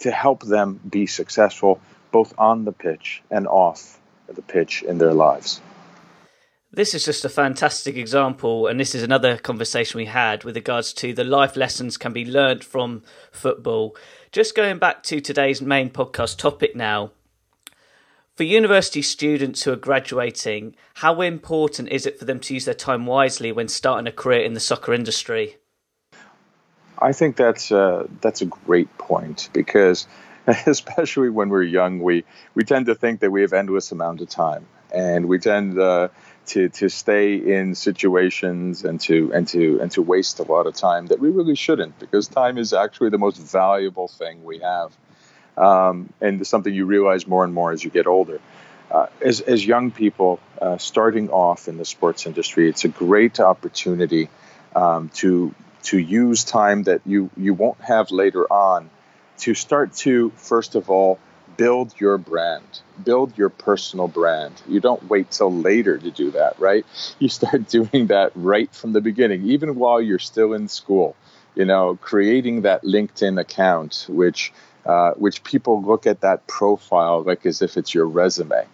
to 0.00 0.10
help 0.10 0.42
them 0.42 0.80
be 0.88 1.06
successful 1.06 1.80
both 2.16 2.32
on 2.38 2.64
the 2.64 2.72
pitch 2.72 3.22
and 3.30 3.46
off 3.46 4.00
the 4.26 4.40
pitch 4.40 4.82
in 4.82 4.96
their 4.96 5.12
lives. 5.12 5.60
This 6.72 6.94
is 6.94 7.04
just 7.04 7.26
a 7.26 7.28
fantastic 7.28 7.94
example, 7.94 8.68
and 8.68 8.80
this 8.80 8.94
is 8.94 9.02
another 9.02 9.36
conversation 9.36 9.98
we 9.98 10.06
had 10.06 10.42
with 10.42 10.56
regards 10.56 10.94
to 10.94 11.12
the 11.12 11.24
life 11.24 11.56
lessons 11.56 11.98
can 11.98 12.14
be 12.14 12.24
learned 12.24 12.64
from 12.64 13.02
football. 13.30 13.94
Just 14.32 14.56
going 14.56 14.78
back 14.78 15.02
to 15.02 15.20
today's 15.20 15.60
main 15.60 15.90
podcast 15.90 16.38
topic 16.38 16.74
now, 16.74 17.12
for 18.34 18.44
university 18.44 19.02
students 19.02 19.64
who 19.64 19.72
are 19.72 19.76
graduating, 19.76 20.74
how 20.94 21.20
important 21.20 21.90
is 21.90 22.06
it 22.06 22.18
for 22.18 22.24
them 22.24 22.40
to 22.40 22.54
use 22.54 22.64
their 22.64 22.72
time 22.88 23.04
wisely 23.04 23.52
when 23.52 23.68
starting 23.68 24.06
a 24.06 24.12
career 24.12 24.40
in 24.40 24.54
the 24.54 24.60
soccer 24.60 24.94
industry? 24.94 25.58
I 26.98 27.12
think 27.12 27.36
that's 27.36 27.70
a, 27.70 28.08
that's 28.22 28.40
a 28.40 28.46
great 28.46 28.88
point 28.96 29.50
because, 29.52 30.06
especially 30.66 31.30
when 31.30 31.48
we're 31.48 31.62
young, 31.62 32.00
we, 32.00 32.24
we 32.54 32.64
tend 32.64 32.86
to 32.86 32.94
think 32.94 33.20
that 33.20 33.30
we 33.30 33.42
have 33.42 33.52
endless 33.52 33.92
amount 33.92 34.20
of 34.20 34.28
time, 34.28 34.66
and 34.92 35.26
we 35.26 35.38
tend 35.38 35.78
uh, 35.78 36.08
to 36.46 36.68
to 36.68 36.88
stay 36.88 37.34
in 37.34 37.74
situations 37.74 38.84
and 38.84 39.00
to 39.00 39.32
and 39.32 39.48
to 39.48 39.80
and 39.80 39.90
to 39.92 40.02
waste 40.02 40.38
a 40.38 40.44
lot 40.44 40.66
of 40.66 40.74
time 40.74 41.06
that 41.06 41.18
we 41.18 41.30
really 41.30 41.56
shouldn't 41.56 41.98
because 41.98 42.28
time 42.28 42.58
is 42.58 42.72
actually 42.72 43.10
the 43.10 43.18
most 43.18 43.36
valuable 43.36 44.06
thing 44.06 44.44
we 44.44 44.60
have 44.60 44.96
um, 45.56 46.12
and 46.20 46.46
something 46.46 46.72
you 46.72 46.86
realize 46.86 47.26
more 47.26 47.44
and 47.44 47.52
more 47.52 47.72
as 47.72 47.82
you 47.82 47.90
get 47.90 48.06
older. 48.06 48.40
Uh, 48.90 49.06
as, 49.20 49.40
as 49.40 49.66
young 49.66 49.90
people 49.90 50.38
uh, 50.62 50.78
starting 50.78 51.28
off 51.30 51.66
in 51.66 51.76
the 51.76 51.84
sports 51.84 52.24
industry, 52.24 52.68
it's 52.68 52.84
a 52.84 52.88
great 52.88 53.40
opportunity 53.40 54.28
um, 54.74 55.08
to 55.08 55.54
to 55.82 55.98
use 55.98 56.44
time 56.44 56.84
that 56.84 57.00
you 57.04 57.30
you 57.36 57.54
won't 57.54 57.80
have 57.80 58.10
later 58.10 58.50
on 58.52 58.90
to 59.38 59.54
start 59.54 59.94
to 59.94 60.30
first 60.36 60.74
of 60.74 60.90
all 60.90 61.18
build 61.56 61.98
your 61.98 62.18
brand, 62.18 62.80
build 63.02 63.36
your 63.38 63.48
personal 63.48 64.08
brand. 64.08 64.60
You 64.68 64.80
don't 64.80 65.08
wait 65.08 65.30
till 65.30 65.52
later 65.52 65.96
to 65.96 66.10
do 66.10 66.30
that, 66.32 66.58
right? 66.58 66.84
You 67.18 67.28
start 67.28 67.68
doing 67.78 68.08
that 68.08 68.32
right 68.34 68.72
from 68.74 68.92
the 68.92 69.00
beginning, 69.00 69.46
even 69.46 69.76
while 69.76 70.00
you're 70.00 70.18
still 70.18 70.52
in 70.52 70.68
school. 70.68 71.16
You 71.54 71.64
know, 71.64 71.96
creating 72.02 72.62
that 72.62 72.82
LinkedIn 72.82 73.40
account, 73.40 74.06
which 74.08 74.52
uh, 74.84 75.12
which 75.12 75.42
people 75.42 75.82
look 75.82 76.06
at 76.06 76.20
that 76.20 76.46
profile 76.46 77.22
like 77.22 77.46
as 77.46 77.62
if 77.62 77.76
it's 77.76 77.94
your 77.94 78.06
resume, 78.06 78.64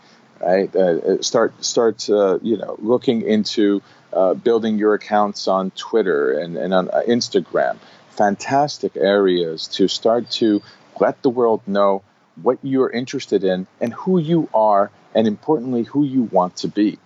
right? 0.41 0.75
Uh, 0.75 0.81
uh, 0.81 1.23
start 1.23 1.53
start 1.65 2.11
uh, 2.11 2.39
you 2.43 2.57
know 2.57 2.77
looking 2.81 3.23
into 3.23 3.81
uh, 4.13 4.35
building 4.35 4.79
your 4.79 4.95
accounts 4.95 5.49
on 5.49 5.71
Twitter 5.71 6.33
and, 6.39 6.57
and 6.57 6.75
on 6.75 6.89
Instagram. 7.09 7.79
Fantastic 8.17 8.97
areas 8.97 9.69
to 9.69 9.89
start 9.89 10.31
to 10.33 10.63
let 11.01 11.23
the 11.23 11.31
world 11.31 11.63
know 11.67 12.03
what 12.41 12.59
you're 12.63 12.91
interested 12.91 13.45
in 13.45 13.67
and 13.81 13.93
who 13.93 14.19
you 14.19 14.49
are, 14.55 14.91
and 15.15 15.27
importantly, 15.27 15.83
who 15.83 16.05
you 16.05 16.23
want 16.23 16.57
to 16.57 16.69
be. 16.69 16.99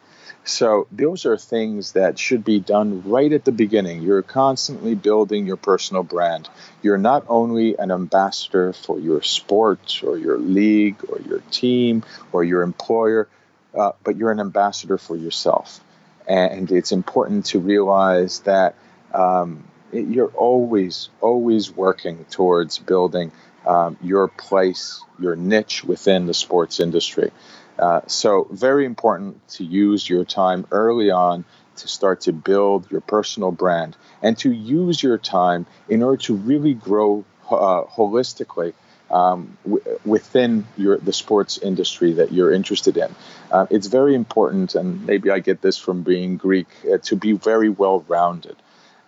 So 0.44 0.86
those 0.92 1.26
are 1.26 1.36
things 1.36 1.92
that 1.92 2.20
should 2.20 2.44
be 2.44 2.60
done 2.60 3.02
right 3.04 3.32
at 3.32 3.44
the 3.44 3.50
beginning. 3.50 4.02
You're 4.02 4.22
constantly 4.22 4.94
building 4.94 5.44
your 5.44 5.56
personal 5.56 6.04
brand. 6.04 6.48
You're 6.82 6.98
not 6.98 7.24
only 7.28 7.76
an 7.76 7.90
ambassador 7.90 8.72
for 8.72 9.00
your 9.00 9.22
sport 9.22 10.02
or 10.04 10.16
your 10.16 10.38
league 10.38 11.04
or 11.08 11.18
your 11.20 11.40
team 11.50 12.04
or 12.30 12.44
your 12.44 12.62
employer, 12.62 13.28
uh, 13.74 13.92
but 14.04 14.16
you're 14.16 14.30
an 14.30 14.38
ambassador 14.38 14.98
for 14.98 15.16
yourself. 15.16 15.80
And 16.28 16.70
it's 16.70 16.92
important 16.92 17.46
to 17.46 17.58
realize 17.58 18.40
that 18.40 18.76
um, 19.12 19.64
you're 20.00 20.32
always, 20.34 21.08
always 21.20 21.70
working 21.70 22.24
towards 22.30 22.78
building 22.78 23.32
um, 23.66 23.96
your 24.02 24.28
place, 24.28 25.02
your 25.18 25.36
niche 25.36 25.84
within 25.84 26.26
the 26.26 26.34
sports 26.34 26.80
industry. 26.80 27.30
Uh, 27.78 28.00
so, 28.06 28.48
very 28.50 28.86
important 28.86 29.46
to 29.48 29.64
use 29.64 30.08
your 30.08 30.24
time 30.24 30.66
early 30.70 31.10
on 31.10 31.44
to 31.76 31.88
start 31.88 32.22
to 32.22 32.32
build 32.32 32.90
your 32.90 33.02
personal 33.02 33.52
brand 33.52 33.96
and 34.22 34.38
to 34.38 34.50
use 34.50 35.02
your 35.02 35.18
time 35.18 35.66
in 35.88 36.02
order 36.02 36.16
to 36.22 36.34
really 36.34 36.72
grow 36.72 37.24
uh, 37.50 37.82
holistically 37.84 38.72
um, 39.10 39.56
w- 39.64 39.98
within 40.04 40.66
your 40.76 40.96
the 40.98 41.12
sports 41.12 41.58
industry 41.58 42.14
that 42.14 42.32
you're 42.32 42.52
interested 42.52 42.96
in. 42.96 43.14
Uh, 43.50 43.66
it's 43.70 43.86
very 43.86 44.14
important, 44.14 44.74
and 44.74 45.06
maybe 45.06 45.30
I 45.30 45.38
get 45.38 45.60
this 45.60 45.78
from 45.78 46.02
being 46.02 46.36
Greek, 46.36 46.66
uh, 46.92 46.98
to 47.04 47.16
be 47.16 47.32
very 47.32 47.68
well 47.68 48.04
rounded. 48.08 48.56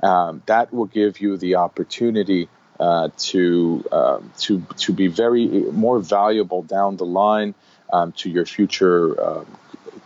Um, 0.03 0.43
that 0.47 0.73
will 0.73 0.87
give 0.87 1.21
you 1.21 1.37
the 1.37 1.57
opportunity 1.57 2.49
uh, 2.79 3.09
to 3.17 3.85
um, 3.91 4.33
to 4.39 4.65
to 4.79 4.93
be 4.93 5.09
very 5.09 5.47
more 5.47 5.99
valuable 5.99 6.63
down 6.63 6.97
the 6.97 7.07
line 7.07 7.55
um, 7.93 8.13
to 8.13 8.31
your 8.31 8.47
future 8.47 9.21
uh, 9.21 9.45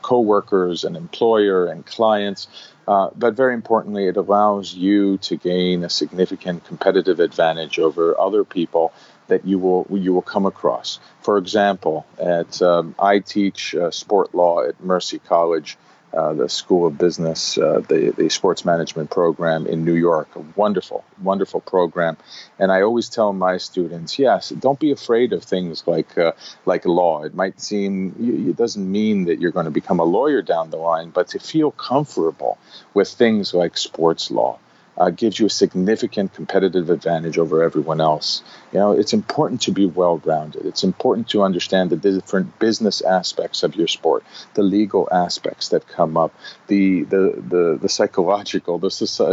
co-workers 0.00 0.84
and 0.84 0.96
employer 0.96 1.66
and 1.66 1.84
clients. 1.84 2.48
Uh, 2.88 3.10
but 3.16 3.34
very 3.34 3.54
importantly, 3.54 4.06
it 4.06 4.16
allows 4.16 4.74
you 4.74 5.16
to 5.18 5.36
gain 5.36 5.84
a 5.84 5.88
significant 5.88 6.64
competitive 6.64 7.20
advantage 7.20 7.78
over 7.78 8.18
other 8.18 8.42
people 8.44 8.92
that 9.28 9.44
you 9.44 9.58
will 9.58 9.86
you 9.90 10.12
will 10.12 10.22
come 10.22 10.46
across. 10.46 10.98
For 11.20 11.38
example, 11.38 12.06
at 12.18 12.60
um, 12.60 12.94
I 12.98 13.20
teach 13.20 13.74
uh, 13.74 13.90
sport 13.90 14.34
law 14.34 14.64
at 14.64 14.82
Mercy 14.82 15.18
College 15.18 15.76
uh, 16.14 16.34
the 16.34 16.48
School 16.48 16.86
of 16.86 16.98
Business, 16.98 17.56
uh, 17.56 17.80
the, 17.88 18.12
the 18.16 18.28
sports 18.28 18.64
management 18.64 19.10
program 19.10 19.66
in 19.66 19.84
New 19.84 19.94
York. 19.94 20.28
A 20.36 20.40
wonderful, 20.56 21.04
wonderful 21.22 21.60
program. 21.60 22.16
And 22.58 22.70
I 22.70 22.82
always 22.82 23.08
tell 23.08 23.32
my 23.32 23.56
students, 23.56 24.18
yes, 24.18 24.50
don't 24.50 24.78
be 24.78 24.92
afraid 24.92 25.32
of 25.32 25.42
things 25.42 25.86
like 25.86 26.18
uh, 26.18 26.32
like 26.66 26.84
law. 26.84 27.22
It 27.24 27.34
might 27.34 27.60
seem 27.60 28.48
it 28.48 28.56
doesn't 28.56 28.90
mean 28.90 29.24
that 29.24 29.40
you're 29.40 29.52
going 29.52 29.64
to 29.64 29.70
become 29.70 30.00
a 30.00 30.04
lawyer 30.04 30.42
down 30.42 30.70
the 30.70 30.76
line, 30.76 31.10
but 31.10 31.28
to 31.28 31.38
feel 31.38 31.70
comfortable 31.70 32.58
with 32.94 33.08
things 33.08 33.54
like 33.54 33.78
sports 33.78 34.30
law 34.30 34.58
uh, 34.96 35.10
gives 35.10 35.38
you 35.38 35.46
a 35.46 35.50
significant 35.50 36.34
competitive 36.34 36.90
advantage 36.90 37.38
over 37.38 37.62
everyone 37.62 38.00
else. 38.00 38.42
You 38.72 38.78
know, 38.78 38.92
it's 38.92 39.12
important 39.12 39.62
to 39.62 39.72
be 39.72 39.86
well 39.86 40.18
rounded. 40.18 40.66
It's 40.66 40.84
important 40.84 41.28
to 41.30 41.42
understand 41.42 41.90
the 41.90 41.96
different 41.96 42.58
business 42.58 43.00
aspects 43.00 43.62
of 43.62 43.74
your 43.74 43.88
sport, 43.88 44.24
the 44.54 44.62
legal 44.62 45.08
aspects 45.10 45.70
that 45.70 45.86
come 45.86 46.16
up, 46.16 46.34
the 46.66 47.02
the 47.04 47.42
the, 47.48 47.78
the 47.80 47.88
psychological, 47.88 48.78
the, 48.78 48.88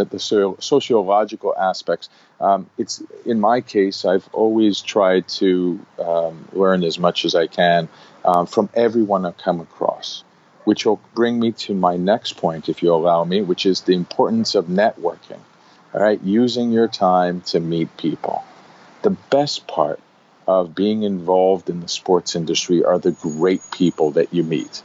the 0.09 0.55
sociological 0.59 1.55
aspects. 1.57 2.09
Um, 2.39 2.69
it's 2.77 3.03
in 3.25 3.39
my 3.39 3.59
case, 3.61 4.05
I've 4.05 4.27
always 4.31 4.79
tried 4.79 5.27
to 5.39 5.79
um, 5.99 6.47
learn 6.53 6.83
as 6.83 6.97
much 6.97 7.25
as 7.25 7.35
I 7.35 7.47
can 7.47 7.89
um, 8.23 8.45
from 8.45 8.69
everyone 8.73 9.25
I 9.25 9.31
come 9.31 9.59
across 9.59 10.23
which 10.65 10.85
will 10.85 10.99
bring 11.15 11.39
me 11.39 11.51
to 11.51 11.73
my 11.73 11.97
next 11.97 12.37
point, 12.37 12.69
if 12.69 12.83
you 12.83 12.93
allow 12.93 13.23
me, 13.23 13.41
which 13.41 13.65
is 13.65 13.81
the 13.81 13.93
importance 13.93 14.53
of 14.53 14.65
networking. 14.65 15.39
All 15.93 16.01
right, 16.01 16.21
using 16.21 16.71
your 16.71 16.87
time 16.87 17.41
to 17.47 17.59
meet 17.59 17.95
people. 17.97 18.43
The 19.01 19.09
best 19.09 19.65
part 19.65 19.99
of 20.47 20.75
being 20.75 21.01
involved 21.01 21.69
in 21.69 21.79
the 21.79 21.87
sports 21.87 22.35
industry 22.35 22.83
are 22.83 22.99
the 22.99 23.11
great 23.11 23.61
people 23.71 24.11
that 24.11 24.31
you 24.31 24.43
meet. 24.43 24.83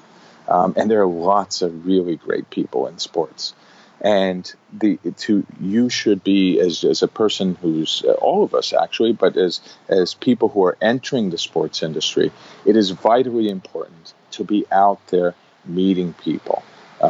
Um, 0.48 0.72
and 0.76 0.90
there 0.90 1.02
are 1.02 1.06
lots 1.06 1.60
of 1.60 1.84
really 1.86 2.16
great 2.16 2.48
people 2.48 2.86
in 2.86 2.98
sports. 2.98 3.54
And 4.00 4.50
the 4.72 4.98
to 5.18 5.46
you 5.60 5.88
should 5.88 6.24
be 6.24 6.58
as, 6.60 6.84
as 6.84 7.02
a 7.02 7.08
person 7.08 7.54
who's 7.54 8.02
uh, 8.06 8.12
all 8.12 8.42
of 8.42 8.54
us 8.54 8.72
actually, 8.72 9.12
but 9.12 9.36
as 9.36 9.60
as 9.88 10.14
people 10.14 10.48
who 10.48 10.64
are 10.64 10.76
entering 10.80 11.30
the 11.30 11.38
sports 11.38 11.82
industry, 11.82 12.32
it 12.66 12.76
is 12.76 12.90
vitally 12.90 13.48
important 13.48 14.12
to 14.32 14.44
be 14.44 14.66
out 14.70 15.06
there 15.08 15.34
meeting 15.64 16.12
people. 16.14 16.62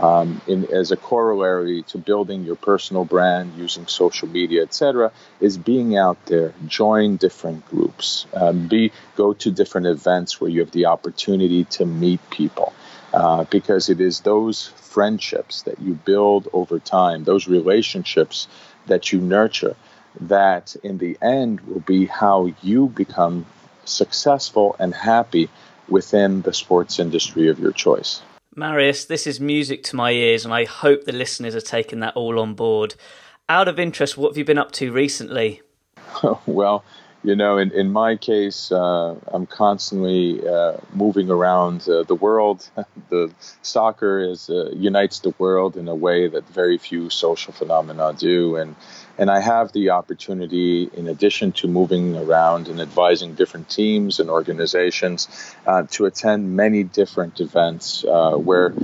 Um, 0.02 0.40
in, 0.48 0.64
as 0.72 0.90
a 0.90 0.96
corollary 0.96 1.82
to 1.84 1.98
building 1.98 2.42
your 2.42 2.56
personal 2.56 3.04
brand 3.04 3.52
using 3.56 3.86
social 3.86 4.26
media, 4.26 4.62
etc., 4.62 5.12
is 5.40 5.56
being 5.56 5.96
out 5.96 6.26
there, 6.26 6.52
join 6.66 7.16
different 7.16 7.64
groups, 7.70 8.26
um, 8.34 8.66
be 8.66 8.90
go 9.14 9.34
to 9.34 9.52
different 9.52 9.86
events 9.86 10.40
where 10.40 10.50
you 10.50 10.60
have 10.60 10.72
the 10.72 10.86
opportunity 10.86 11.62
to 11.76 11.86
meet 11.86 12.18
people, 12.30 12.72
uh, 13.12 13.44
because 13.44 13.88
it 13.88 14.00
is 14.00 14.20
those 14.20 14.66
friendships 14.66 15.62
that 15.62 15.80
you 15.80 15.94
build 15.94 16.48
over 16.52 16.80
time, 16.80 17.22
those 17.22 17.46
relationships 17.46 18.48
that 18.86 19.12
you 19.12 19.20
nurture, 19.20 19.76
that 20.22 20.74
in 20.82 20.98
the 20.98 21.16
end 21.22 21.60
will 21.60 21.80
be 21.80 22.06
how 22.06 22.52
you 22.62 22.88
become 22.88 23.46
successful 23.84 24.74
and 24.80 24.92
happy 24.92 25.48
within 25.88 26.42
the 26.42 26.52
sports 26.52 26.98
industry 26.98 27.48
of 27.48 27.60
your 27.60 27.72
choice. 27.72 28.22
Marios, 28.56 29.08
this 29.08 29.26
is 29.26 29.40
music 29.40 29.82
to 29.84 29.96
my 29.96 30.12
ears, 30.12 30.44
and 30.44 30.54
I 30.54 30.64
hope 30.64 31.04
the 31.04 31.12
listeners 31.12 31.56
are 31.56 31.60
taking 31.60 31.98
that 32.00 32.14
all 32.14 32.38
on 32.38 32.54
board. 32.54 32.94
Out 33.48 33.66
of 33.66 33.80
interest, 33.80 34.16
what 34.16 34.30
have 34.30 34.38
you 34.38 34.44
been 34.44 34.58
up 34.58 34.70
to 34.72 34.92
recently? 34.92 35.60
well, 36.46 36.84
you 37.24 37.34
know, 37.34 37.56
in, 37.56 37.72
in 37.72 37.90
my 37.90 38.16
case, 38.16 38.70
uh, 38.70 39.16
I'm 39.28 39.46
constantly 39.46 40.46
uh, 40.46 40.76
moving 40.92 41.30
around 41.30 41.88
uh, 41.88 42.02
the 42.02 42.14
world. 42.14 42.68
the 43.08 43.32
soccer 43.62 44.20
is 44.20 44.50
uh, 44.50 44.70
unites 44.72 45.20
the 45.20 45.34
world 45.38 45.78
in 45.78 45.88
a 45.88 45.94
way 45.94 46.28
that 46.28 46.46
very 46.48 46.76
few 46.76 47.08
social 47.08 47.54
phenomena 47.54 48.12
do, 48.12 48.56
and 48.56 48.76
and 49.16 49.30
I 49.30 49.40
have 49.40 49.72
the 49.72 49.90
opportunity, 49.90 50.90
in 50.92 51.08
addition 51.08 51.52
to 51.52 51.68
moving 51.68 52.14
around 52.16 52.68
and 52.68 52.80
advising 52.80 53.34
different 53.34 53.70
teams 53.70 54.20
and 54.20 54.28
organizations, 54.28 55.28
uh, 55.66 55.84
to 55.92 56.04
attend 56.04 56.56
many 56.56 56.82
different 56.82 57.40
events 57.40 58.04
uh, 58.04 58.32
where 58.32 58.74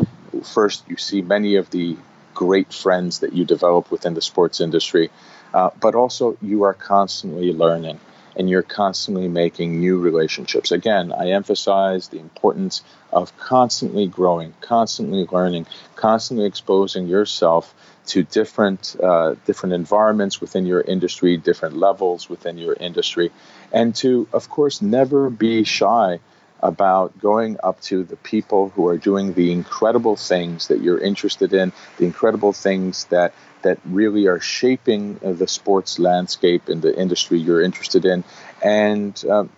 first 0.44 0.84
you 0.88 0.96
see 0.96 1.20
many 1.20 1.56
of 1.56 1.68
the 1.70 1.96
great 2.32 2.72
friends 2.72 3.18
that 3.18 3.34
you 3.34 3.44
develop 3.44 3.90
within 3.90 4.14
the 4.14 4.22
sports 4.22 4.60
industry, 4.60 5.10
uh, 5.52 5.68
but 5.78 5.94
also 5.94 6.38
you 6.40 6.62
are 6.62 6.74
constantly 6.74 7.52
learning 7.52 8.00
and 8.40 8.48
you're 8.48 8.62
constantly 8.62 9.28
making 9.28 9.80
new 9.80 9.98
relationships. 9.98 10.72
Again, 10.72 11.12
I 11.12 11.32
emphasize 11.32 12.08
the 12.08 12.18
importance 12.18 12.82
of 13.12 13.36
constantly 13.36 14.06
growing, 14.06 14.54
constantly 14.62 15.26
learning, 15.30 15.66
constantly 15.94 16.46
exposing 16.46 17.06
yourself 17.06 17.74
to 18.06 18.22
different 18.22 18.96
uh, 18.98 19.34
different 19.44 19.74
environments 19.74 20.40
within 20.40 20.64
your 20.64 20.80
industry, 20.80 21.36
different 21.36 21.76
levels 21.76 22.30
within 22.30 22.56
your 22.56 22.72
industry, 22.72 23.30
and 23.74 23.94
to, 23.96 24.26
of 24.32 24.48
course, 24.48 24.80
never 24.80 25.28
be 25.28 25.64
shy 25.64 26.18
about 26.62 27.18
going 27.20 27.58
up 27.62 27.78
to 27.82 28.04
the 28.04 28.16
people 28.16 28.70
who 28.70 28.86
are 28.86 28.96
doing 28.96 29.34
the 29.34 29.52
incredible 29.52 30.16
things 30.16 30.68
that 30.68 30.80
you're 30.80 30.98
interested 30.98 31.52
in, 31.52 31.72
the 31.98 32.06
incredible 32.06 32.54
things 32.54 33.04
that 33.06 33.34
that 33.62 33.78
really 33.84 34.26
are 34.26 34.40
shaping 34.40 35.20
uh, 35.24 35.32
the 35.32 35.46
sports 35.46 35.98
landscape 35.98 36.68
in 36.68 36.80
the 36.80 36.98
industry 36.98 37.38
you're 37.38 37.62
interested 37.62 38.04
in, 38.04 38.24
and 38.62 39.24
um, 39.28 39.50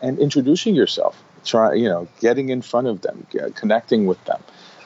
and 0.00 0.18
introducing 0.18 0.74
yourself. 0.74 1.22
Try, 1.44 1.74
you 1.74 1.88
know, 1.88 2.06
getting 2.20 2.50
in 2.50 2.60
front 2.60 2.86
of 2.86 3.00
them, 3.00 3.26
connecting 3.54 4.06
with 4.06 4.22
them. 4.24 4.42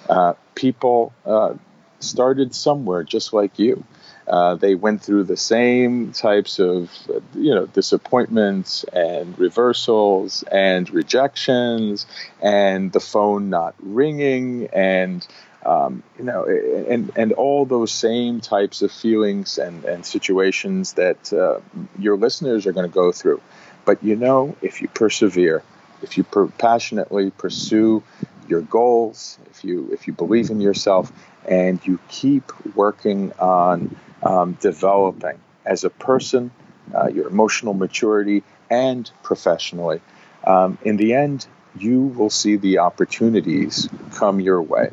Uh, 0.08 0.34
people 0.54 1.12
uh, 1.24 1.54
started 1.98 2.54
somewhere, 2.54 3.02
just 3.02 3.32
like 3.32 3.58
you. 3.58 3.84
Uh, 4.26 4.54
they 4.54 4.74
went 4.74 5.02
through 5.02 5.24
the 5.24 5.36
same 5.36 6.12
types 6.12 6.58
of, 6.58 6.90
you 7.34 7.54
know, 7.54 7.66
disappointments 7.66 8.84
and 8.84 9.38
reversals 9.38 10.42
and 10.44 10.88
rejections 10.90 12.06
and 12.40 12.92
the 12.92 13.00
phone 13.00 13.50
not 13.50 13.74
ringing 13.80 14.68
and 14.72 15.26
um, 15.64 16.02
you 16.18 16.24
know, 16.24 16.44
and 16.44 17.10
and 17.16 17.32
all 17.32 17.64
those 17.64 17.92
same 17.92 18.40
types 18.40 18.82
of 18.82 18.92
feelings 18.92 19.58
and 19.58 19.84
and 19.84 20.04
situations 20.04 20.94
that 20.94 21.32
uh, 21.32 21.60
your 21.98 22.16
listeners 22.16 22.66
are 22.66 22.72
going 22.72 22.88
to 22.88 22.94
go 22.94 23.12
through. 23.12 23.40
But 23.84 24.02
you 24.02 24.16
know, 24.16 24.56
if 24.62 24.80
you 24.80 24.88
persevere, 24.88 25.62
if 26.02 26.16
you 26.16 26.24
per- 26.24 26.46
passionately 26.46 27.30
pursue 27.30 28.02
your 28.48 28.60
goals, 28.60 29.38
if 29.50 29.64
you 29.64 29.90
if 29.92 30.06
you 30.06 30.12
believe 30.12 30.50
in 30.50 30.60
yourself, 30.60 31.12
and 31.46 31.84
you 31.86 31.98
keep 32.08 32.52
working 32.74 33.32
on 33.38 33.96
um, 34.22 34.52
developing 34.60 35.38
as 35.64 35.84
a 35.84 35.90
person, 35.90 36.50
uh, 36.94 37.08
your 37.08 37.26
emotional 37.26 37.74
maturity, 37.74 38.42
and 38.70 39.10
professionally. 39.22 40.00
Um, 40.46 40.78
in 40.82 40.96
the 40.96 41.14
end, 41.14 41.46
you 41.76 42.02
will 42.02 42.30
see 42.30 42.56
the 42.56 42.78
opportunities 42.78 43.88
come 44.12 44.40
your 44.40 44.62
way. 44.62 44.90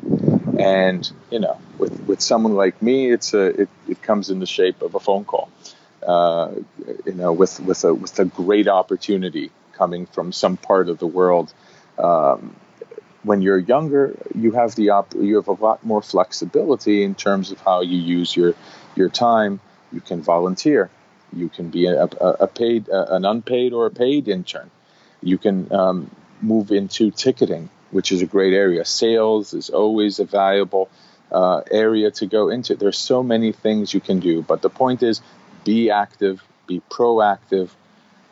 And 0.58 1.10
you 1.30 1.38
know, 1.38 1.58
with 1.78 1.98
with 2.06 2.20
someone 2.20 2.54
like 2.54 2.80
me, 2.82 3.10
it's 3.10 3.34
a 3.34 3.62
it, 3.62 3.68
it 3.88 4.02
comes 4.02 4.30
in 4.30 4.38
the 4.38 4.46
shape 4.46 4.82
of 4.82 4.94
a 4.94 5.00
phone 5.00 5.24
call. 5.24 5.50
Uh, 6.06 6.50
you 7.06 7.14
know, 7.14 7.32
with 7.32 7.60
with 7.60 7.84
a 7.84 7.94
with 7.94 8.18
a 8.18 8.24
great 8.24 8.68
opportunity 8.68 9.50
coming 9.72 10.06
from 10.06 10.32
some 10.32 10.56
part 10.56 10.88
of 10.88 10.98
the 10.98 11.06
world 11.06 11.52
um, 11.98 12.54
when 13.22 13.40
you're 13.40 13.58
younger, 13.58 14.16
you 14.34 14.52
have 14.52 14.74
the 14.74 14.90
op- 14.90 15.14
you 15.14 15.36
have 15.36 15.48
a 15.48 15.52
lot 15.52 15.84
more 15.84 16.02
flexibility 16.02 17.02
in 17.02 17.14
terms 17.14 17.50
of 17.50 17.60
how 17.60 17.80
you 17.80 17.98
use 17.98 18.34
your 18.34 18.54
your 18.96 19.08
time. 19.08 19.60
You 19.92 20.00
can 20.00 20.22
volunteer. 20.22 20.90
You 21.32 21.48
can 21.48 21.70
be 21.70 21.86
a, 21.86 22.04
a, 22.04 22.28
a 22.40 22.46
paid, 22.46 22.88
a, 22.88 23.14
an 23.14 23.24
unpaid 23.24 23.72
or 23.72 23.86
a 23.86 23.90
paid 23.90 24.28
intern. 24.28 24.70
You 25.22 25.38
can 25.38 25.72
um, 25.72 26.10
move 26.42 26.72
into 26.72 27.10
ticketing, 27.10 27.70
which 27.92 28.10
is 28.10 28.20
a 28.22 28.26
great 28.26 28.54
area. 28.54 28.84
Sales 28.84 29.54
is 29.54 29.70
always 29.70 30.18
a 30.18 30.24
valuable 30.24 30.88
uh, 31.30 31.60
area 31.70 32.10
to 32.10 32.26
go 32.26 32.50
into. 32.50 32.74
There's 32.74 32.98
so 32.98 33.22
many 33.22 33.52
things 33.52 33.94
you 33.94 34.00
can 34.00 34.18
do, 34.20 34.42
but 34.42 34.60
the 34.60 34.70
point 34.70 35.02
is, 35.02 35.22
be 35.64 35.90
active, 35.90 36.42
be 36.66 36.82
proactive, 36.90 37.70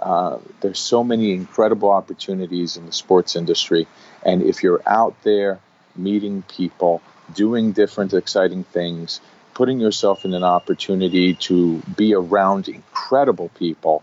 Uh, 0.00 0.38
there's 0.62 0.80
so 0.80 1.04
many 1.04 1.32
incredible 1.32 1.90
opportunities 1.90 2.78
in 2.78 2.86
the 2.86 2.92
sports 2.92 3.36
industry, 3.36 3.86
and 4.24 4.42
if 4.42 4.62
you're 4.62 4.80
out 4.86 5.14
there 5.24 5.58
meeting 5.94 6.42
people, 6.56 7.02
doing 7.34 7.72
different 7.72 8.14
exciting 8.14 8.64
things, 8.64 9.20
putting 9.52 9.78
yourself 9.78 10.24
in 10.24 10.32
an 10.32 10.42
opportunity 10.42 11.34
to 11.34 11.82
be 11.96 12.14
around 12.14 12.68
incredible 12.68 13.50
people, 13.58 14.02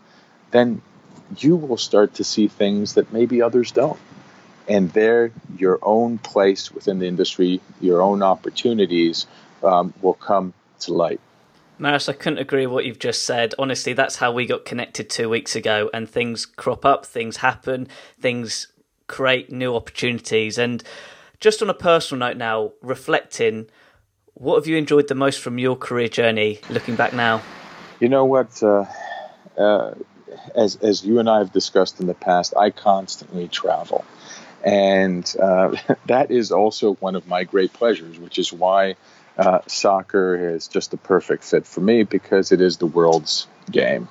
then 0.52 0.82
you 1.42 1.58
will 1.58 1.78
start 1.78 2.14
to 2.14 2.24
see 2.24 2.48
things 2.48 2.94
that 2.94 3.12
maybe 3.12 3.42
others 3.42 3.72
don't. 3.72 4.00
And 4.68 4.92
there, 4.92 5.32
your 5.58 5.80
own 5.82 6.18
place 6.18 6.72
within 6.72 7.00
the 7.00 7.08
industry, 7.08 7.62
your 7.80 8.02
own 8.02 8.22
opportunities 8.22 9.26
um, 9.64 9.94
will 10.02 10.14
come 10.14 10.54
to 10.82 10.94
light. 10.94 11.22
Maris, 11.80 12.10
I 12.10 12.14
couldn't 12.14 12.40
agree 12.40 12.66
with 12.66 12.74
what 12.74 12.86
you've 12.86 13.00
just 13.00 13.24
said. 13.24 13.54
Honestly, 13.60 13.94
that's 13.94 14.18
how 14.18 14.32
we 14.32 14.46
got 14.46 14.66
connected 14.66 15.10
two 15.10 15.30
weeks 15.30 15.56
ago, 15.56 15.90
and 15.94 16.10
things 16.10 16.46
crop 16.46 16.86
up, 16.86 17.06
things 17.06 17.38
happen, 17.38 17.88
things 18.20 18.68
create 19.08 19.52
new 19.52 19.76
opportunities. 19.76 20.58
And 20.58 20.84
just 21.40 21.62
on 21.62 21.70
a 21.70 21.74
personal 21.74 22.28
note 22.28 22.38
now, 22.38 22.72
reflecting, 22.82 23.70
what 24.34 24.56
have 24.56 24.68
you 24.68 24.76
enjoyed 24.76 25.08
the 25.08 25.16
most 25.16 25.40
from 25.40 25.60
your 25.60 25.76
career 25.76 26.08
journey 26.08 26.60
looking 26.70 26.96
back 26.96 27.14
now? 27.14 27.42
You 28.00 28.10
know 28.10 28.26
what? 28.26 28.62
Uh, 28.62 28.86
uh, 29.58 29.94
as, 30.56 30.78
as 30.78 31.06
you 31.06 31.20
and 31.20 31.30
I 31.30 31.40
have 31.40 31.52
discussed 31.52 32.00
in 32.00 32.08
the 32.08 32.14
past, 32.14 32.54
I 32.58 32.70
constantly 32.72 33.48
travel. 33.48 34.04
And 34.68 35.34
uh, 35.42 35.78
that 36.08 36.30
is 36.30 36.52
also 36.52 36.96
one 36.96 37.16
of 37.16 37.26
my 37.26 37.46
great 37.46 37.72
pleasures, 37.72 38.20
which 38.20 38.38
is 38.38 38.52
why 38.52 38.96
uh, 39.38 39.60
soccer 39.68 40.56
is 40.56 40.68
just 40.68 40.92
the 40.92 40.98
perfect 40.98 41.46
fit 41.46 41.66
for 41.66 41.80
me 41.80 42.04
because 42.04 42.52
it 42.52 42.60
is 42.60 42.78
the 42.78 42.86
world's 42.86 43.48
game. 43.72 44.10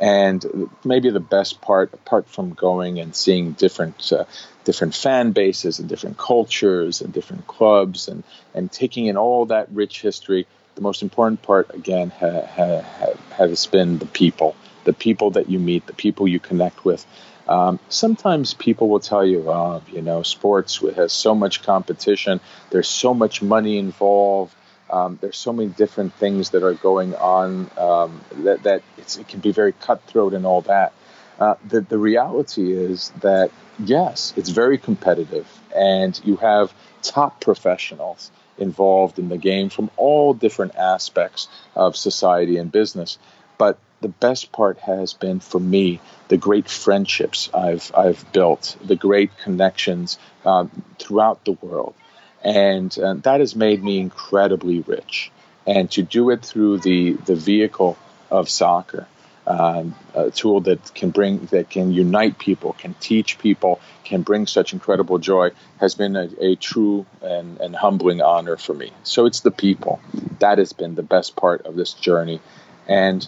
And 0.00 0.70
maybe 0.84 1.10
the 1.10 1.20
best 1.20 1.60
part, 1.60 1.92
apart 1.92 2.28
from 2.28 2.54
going 2.54 3.00
and 3.00 3.14
seeing 3.14 3.52
different 3.52 4.12
uh, 4.12 4.24
different 4.64 4.94
fan 4.94 5.32
bases 5.32 5.78
and 5.78 5.88
different 5.88 6.16
cultures 6.16 7.00
and 7.00 7.12
different 7.12 7.46
clubs 7.46 8.06
and, 8.06 8.22
and 8.54 8.70
taking 8.70 9.06
in 9.06 9.16
all 9.16 9.46
that 9.46 9.68
rich 9.72 10.00
history, 10.00 10.46
the 10.76 10.82
most 10.82 11.02
important 11.02 11.42
part 11.42 11.74
again 11.74 12.10
ha, 12.10 12.42
ha, 12.46 12.80
ha, 12.80 13.06
has 13.30 13.66
been 13.66 13.98
the 13.98 14.06
people, 14.06 14.54
the 14.84 14.92
people 14.92 15.32
that 15.32 15.50
you 15.50 15.58
meet, 15.58 15.86
the 15.86 15.92
people 15.94 16.28
you 16.28 16.38
connect 16.38 16.84
with. 16.84 17.04
Um, 17.48 17.80
sometimes 17.88 18.54
people 18.54 18.88
will 18.88 19.00
tell 19.00 19.24
you, 19.24 19.48
oh, 19.48 19.82
you 19.90 20.02
know, 20.02 20.22
sports 20.22 20.78
has 20.96 21.12
so 21.12 21.34
much 21.34 21.62
competition, 21.62 22.40
there's 22.70 22.88
so 22.88 23.14
much 23.14 23.40
money 23.40 23.78
involved, 23.78 24.54
um, 24.90 25.18
there's 25.20 25.36
so 25.36 25.52
many 25.52 25.68
different 25.70 26.12
things 26.14 26.50
that 26.50 26.62
are 26.62 26.74
going 26.74 27.14
on 27.14 27.70
um, 27.78 28.20
that, 28.44 28.62
that 28.64 28.82
it 28.98 29.28
can 29.28 29.40
be 29.40 29.52
very 29.52 29.72
cutthroat 29.72 30.34
and 30.34 30.44
all 30.46 30.60
that. 30.62 30.92
Uh, 31.38 31.54
the, 31.66 31.80
the 31.80 31.98
reality 31.98 32.72
is 32.72 33.10
that, 33.20 33.50
yes, 33.78 34.34
it's 34.36 34.50
very 34.50 34.76
competitive, 34.76 35.46
and 35.74 36.20
you 36.24 36.36
have 36.36 36.72
top 37.02 37.40
professionals 37.40 38.30
involved 38.58 39.18
in 39.18 39.28
the 39.28 39.38
game 39.38 39.70
from 39.70 39.88
all 39.96 40.34
different 40.34 40.74
aspects 40.74 41.48
of 41.76 41.96
society 41.96 42.56
and 42.56 42.72
business. 42.72 43.18
But 43.56 43.78
the 44.00 44.08
best 44.08 44.52
part 44.52 44.78
has 44.78 45.14
been 45.14 45.40
for 45.40 45.58
me 45.58 46.00
the 46.28 46.36
great 46.36 46.68
friendships 46.68 47.48
I've, 47.54 47.90
I've 47.96 48.32
built, 48.32 48.76
the 48.84 48.96
great 48.96 49.36
connections 49.38 50.18
um, 50.44 50.70
throughout 50.98 51.44
the 51.44 51.52
world 51.52 51.94
and 52.42 52.96
uh, 52.98 53.14
that 53.14 53.40
has 53.40 53.56
made 53.56 53.82
me 53.82 53.98
incredibly 53.98 54.80
rich. 54.80 55.30
And 55.66 55.90
to 55.92 56.02
do 56.02 56.30
it 56.30 56.44
through 56.44 56.78
the 56.78 57.12
the 57.12 57.34
vehicle 57.34 57.98
of 58.30 58.48
soccer, 58.48 59.06
um, 59.46 59.94
a 60.14 60.30
tool 60.30 60.62
that 60.62 60.94
can 60.94 61.10
bring 61.10 61.46
that 61.46 61.68
can 61.68 61.92
unite 61.92 62.38
people, 62.38 62.72
can 62.72 62.94
teach 62.94 63.38
people, 63.38 63.80
can 64.04 64.22
bring 64.22 64.46
such 64.46 64.72
incredible 64.72 65.18
joy, 65.18 65.50
has 65.78 65.94
been 65.94 66.16
a, 66.16 66.28
a 66.40 66.56
true 66.56 67.04
and, 67.20 67.60
and 67.60 67.76
humbling 67.76 68.22
honor 68.22 68.56
for 68.56 68.72
me. 68.72 68.92
So 69.02 69.26
it's 69.26 69.40
the 69.40 69.50
people 69.50 70.00
that 70.38 70.58
has 70.58 70.72
been 70.72 70.94
the 70.94 71.02
best 71.02 71.36
part 71.36 71.66
of 71.66 71.76
this 71.76 71.92
journey, 71.92 72.40
and 72.86 73.26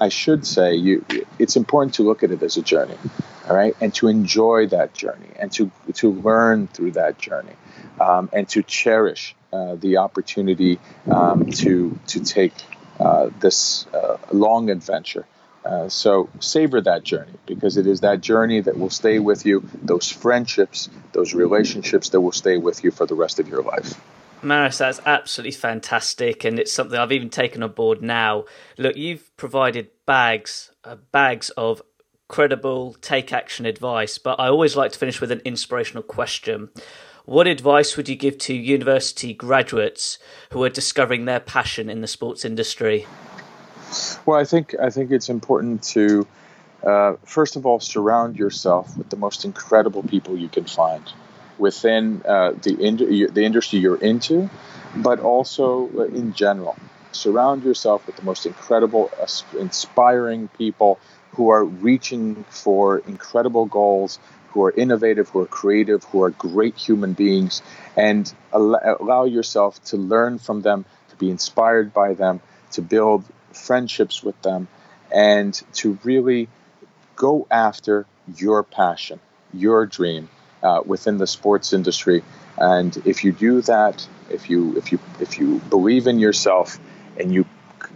I 0.00 0.08
should 0.08 0.46
say 0.46 0.74
you 0.74 1.04
it's 1.38 1.56
important 1.56 1.94
to 1.94 2.02
look 2.02 2.22
at 2.22 2.30
it 2.30 2.42
as 2.42 2.56
a 2.56 2.62
journey, 2.62 2.96
all 3.46 3.54
right, 3.54 3.76
and 3.80 3.94
to 3.94 4.08
enjoy 4.08 4.66
that 4.68 4.94
journey 4.94 5.30
and 5.38 5.52
to 5.52 5.70
to 5.94 6.10
learn 6.10 6.68
through 6.68 6.92
that 6.92 7.18
journey 7.18 7.52
um, 8.00 8.30
and 8.32 8.48
to 8.48 8.62
cherish 8.62 9.36
uh, 9.52 9.74
the 9.74 9.98
opportunity 9.98 10.78
um, 11.10 11.50
to 11.50 11.98
to 12.08 12.20
take 12.20 12.54
uh, 12.98 13.28
this 13.40 13.86
uh, 13.88 14.16
long 14.32 14.70
adventure. 14.70 15.26
Uh, 15.62 15.90
so 15.90 16.30
savor 16.40 16.80
that 16.80 17.04
journey 17.04 17.32
because 17.44 17.76
it 17.76 17.86
is 17.86 18.00
that 18.00 18.22
journey 18.22 18.60
that 18.62 18.78
will 18.78 18.88
stay 18.88 19.18
with 19.18 19.44
you. 19.44 19.62
Those 19.82 20.10
friendships, 20.10 20.88
those 21.12 21.34
relationships 21.34 22.08
that 22.10 22.20
will 22.22 22.32
stay 22.32 22.56
with 22.56 22.82
you 22.82 22.90
for 22.90 23.04
the 23.04 23.14
rest 23.14 23.38
of 23.38 23.48
your 23.48 23.62
life. 23.62 24.00
Maris, 24.42 24.78
that's 24.78 25.00
absolutely 25.04 25.52
fantastic, 25.52 26.44
and 26.44 26.58
it's 26.58 26.72
something 26.72 26.98
I've 26.98 27.12
even 27.12 27.28
taken 27.28 27.62
on 27.62 27.72
board 27.72 28.00
now. 28.00 28.44
Look, 28.78 28.96
you've 28.96 29.36
provided 29.36 29.88
bags, 30.06 30.70
uh, 30.82 30.96
bags 31.12 31.50
of 31.50 31.82
credible 32.28 32.94
take 33.02 33.32
action 33.32 33.66
advice, 33.66 34.16
but 34.16 34.40
I 34.40 34.48
always 34.48 34.76
like 34.76 34.92
to 34.92 34.98
finish 34.98 35.20
with 35.20 35.30
an 35.30 35.42
inspirational 35.44 36.02
question. 36.02 36.70
What 37.26 37.46
advice 37.46 37.96
would 37.96 38.08
you 38.08 38.16
give 38.16 38.38
to 38.38 38.54
university 38.54 39.34
graduates 39.34 40.18
who 40.52 40.64
are 40.64 40.70
discovering 40.70 41.26
their 41.26 41.40
passion 41.40 41.90
in 41.90 42.00
the 42.00 42.06
sports 42.06 42.44
industry? 42.44 43.06
Well, 44.24 44.38
I 44.38 44.44
think 44.44 44.74
I 44.80 44.90
think 44.90 45.10
it's 45.10 45.28
important 45.28 45.82
to 45.94 46.26
uh, 46.82 47.14
first 47.24 47.56
of 47.56 47.66
all 47.66 47.80
surround 47.80 48.36
yourself 48.36 48.96
with 48.96 49.10
the 49.10 49.16
most 49.16 49.44
incredible 49.44 50.02
people 50.02 50.36
you 50.38 50.48
can 50.48 50.64
find 50.64 51.04
within 51.60 52.22
uh, 52.26 52.52
the 52.62 53.28
the 53.32 53.44
industry 53.44 53.78
you're 53.78 53.96
into, 54.00 54.50
but 54.96 55.20
also 55.20 55.88
in 56.06 56.32
general. 56.32 56.76
Surround 57.12 57.62
yourself 57.64 58.06
with 58.06 58.16
the 58.16 58.22
most 58.22 58.46
incredible, 58.46 59.10
uh, 59.20 59.26
inspiring 59.58 60.48
people 60.56 60.98
who 61.32 61.50
are 61.50 61.64
reaching 61.64 62.44
for 62.48 62.98
incredible 63.06 63.66
goals 63.66 64.18
who 64.50 64.64
are 64.64 64.72
innovative, 64.72 65.28
who 65.28 65.40
are 65.40 65.46
creative, 65.46 66.02
who 66.04 66.22
are 66.22 66.30
great 66.30 66.76
human 66.76 67.12
beings, 67.12 67.62
and 67.96 68.32
allow 68.52 69.24
yourself 69.24 69.82
to 69.84 69.96
learn 69.96 70.38
from 70.38 70.62
them, 70.62 70.84
to 71.08 71.16
be 71.16 71.30
inspired 71.30 71.92
by 71.94 72.14
them, 72.14 72.40
to 72.72 72.82
build 72.82 73.24
friendships 73.52 74.22
with 74.22 74.40
them, 74.42 74.66
and 75.14 75.62
to 75.72 75.98
really 76.02 76.48
go 77.14 77.46
after 77.50 78.06
your 78.36 78.62
passion, 78.62 79.20
your 79.52 79.86
dream 79.86 80.28
uh, 80.62 80.82
within 80.84 81.18
the 81.18 81.26
sports 81.26 81.72
industry. 81.72 82.22
And 82.58 82.96
if 83.06 83.24
you 83.24 83.32
do 83.32 83.62
that, 83.62 84.06
if 84.28 84.50
you 84.50 84.76
if 84.76 84.92
you 84.92 84.98
if 85.20 85.38
you 85.38 85.58
believe 85.70 86.06
in 86.06 86.18
yourself 86.18 86.78
and 87.18 87.32
you 87.32 87.46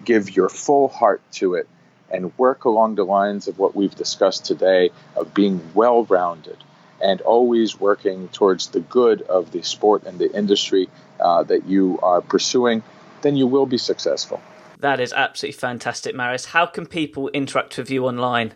give 0.04 0.34
your 0.34 0.48
full 0.48 0.88
heart 0.88 1.22
to 1.32 1.54
it, 1.54 1.68
and 2.10 2.36
work 2.38 2.64
along 2.64 2.94
the 2.94 3.04
lines 3.04 3.48
of 3.48 3.58
what 3.58 3.74
we've 3.74 3.94
discussed 3.94 4.44
today 4.44 4.90
of 5.16 5.34
being 5.34 5.60
well 5.74 6.04
rounded 6.04 6.56
and 7.02 7.20
always 7.22 7.78
working 7.78 8.28
towards 8.28 8.68
the 8.68 8.80
good 8.80 9.22
of 9.22 9.50
the 9.50 9.62
sport 9.62 10.04
and 10.04 10.18
the 10.18 10.32
industry 10.32 10.88
uh, 11.20 11.42
that 11.42 11.66
you 11.66 11.98
are 12.02 12.20
pursuing, 12.20 12.82
then 13.22 13.36
you 13.36 13.46
will 13.46 13.66
be 13.66 13.78
successful. 13.78 14.40
That 14.78 15.00
is 15.00 15.12
absolutely 15.12 15.58
fantastic, 15.58 16.14
Maris. 16.14 16.46
How 16.46 16.66
can 16.66 16.86
people 16.86 17.28
interact 17.30 17.76
with 17.76 17.90
you 17.90 18.06
online? 18.06 18.54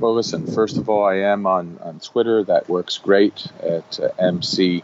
Well, 0.00 0.14
listen, 0.14 0.46
first 0.46 0.78
of 0.78 0.88
all, 0.88 1.04
I 1.04 1.16
am 1.16 1.46
on, 1.46 1.78
on 1.82 2.00
Twitter. 2.00 2.42
That 2.42 2.70
works 2.70 2.96
great 2.96 3.46
at 3.62 4.00
uh, 4.00 4.08
MCSFANTOS. 4.18 4.82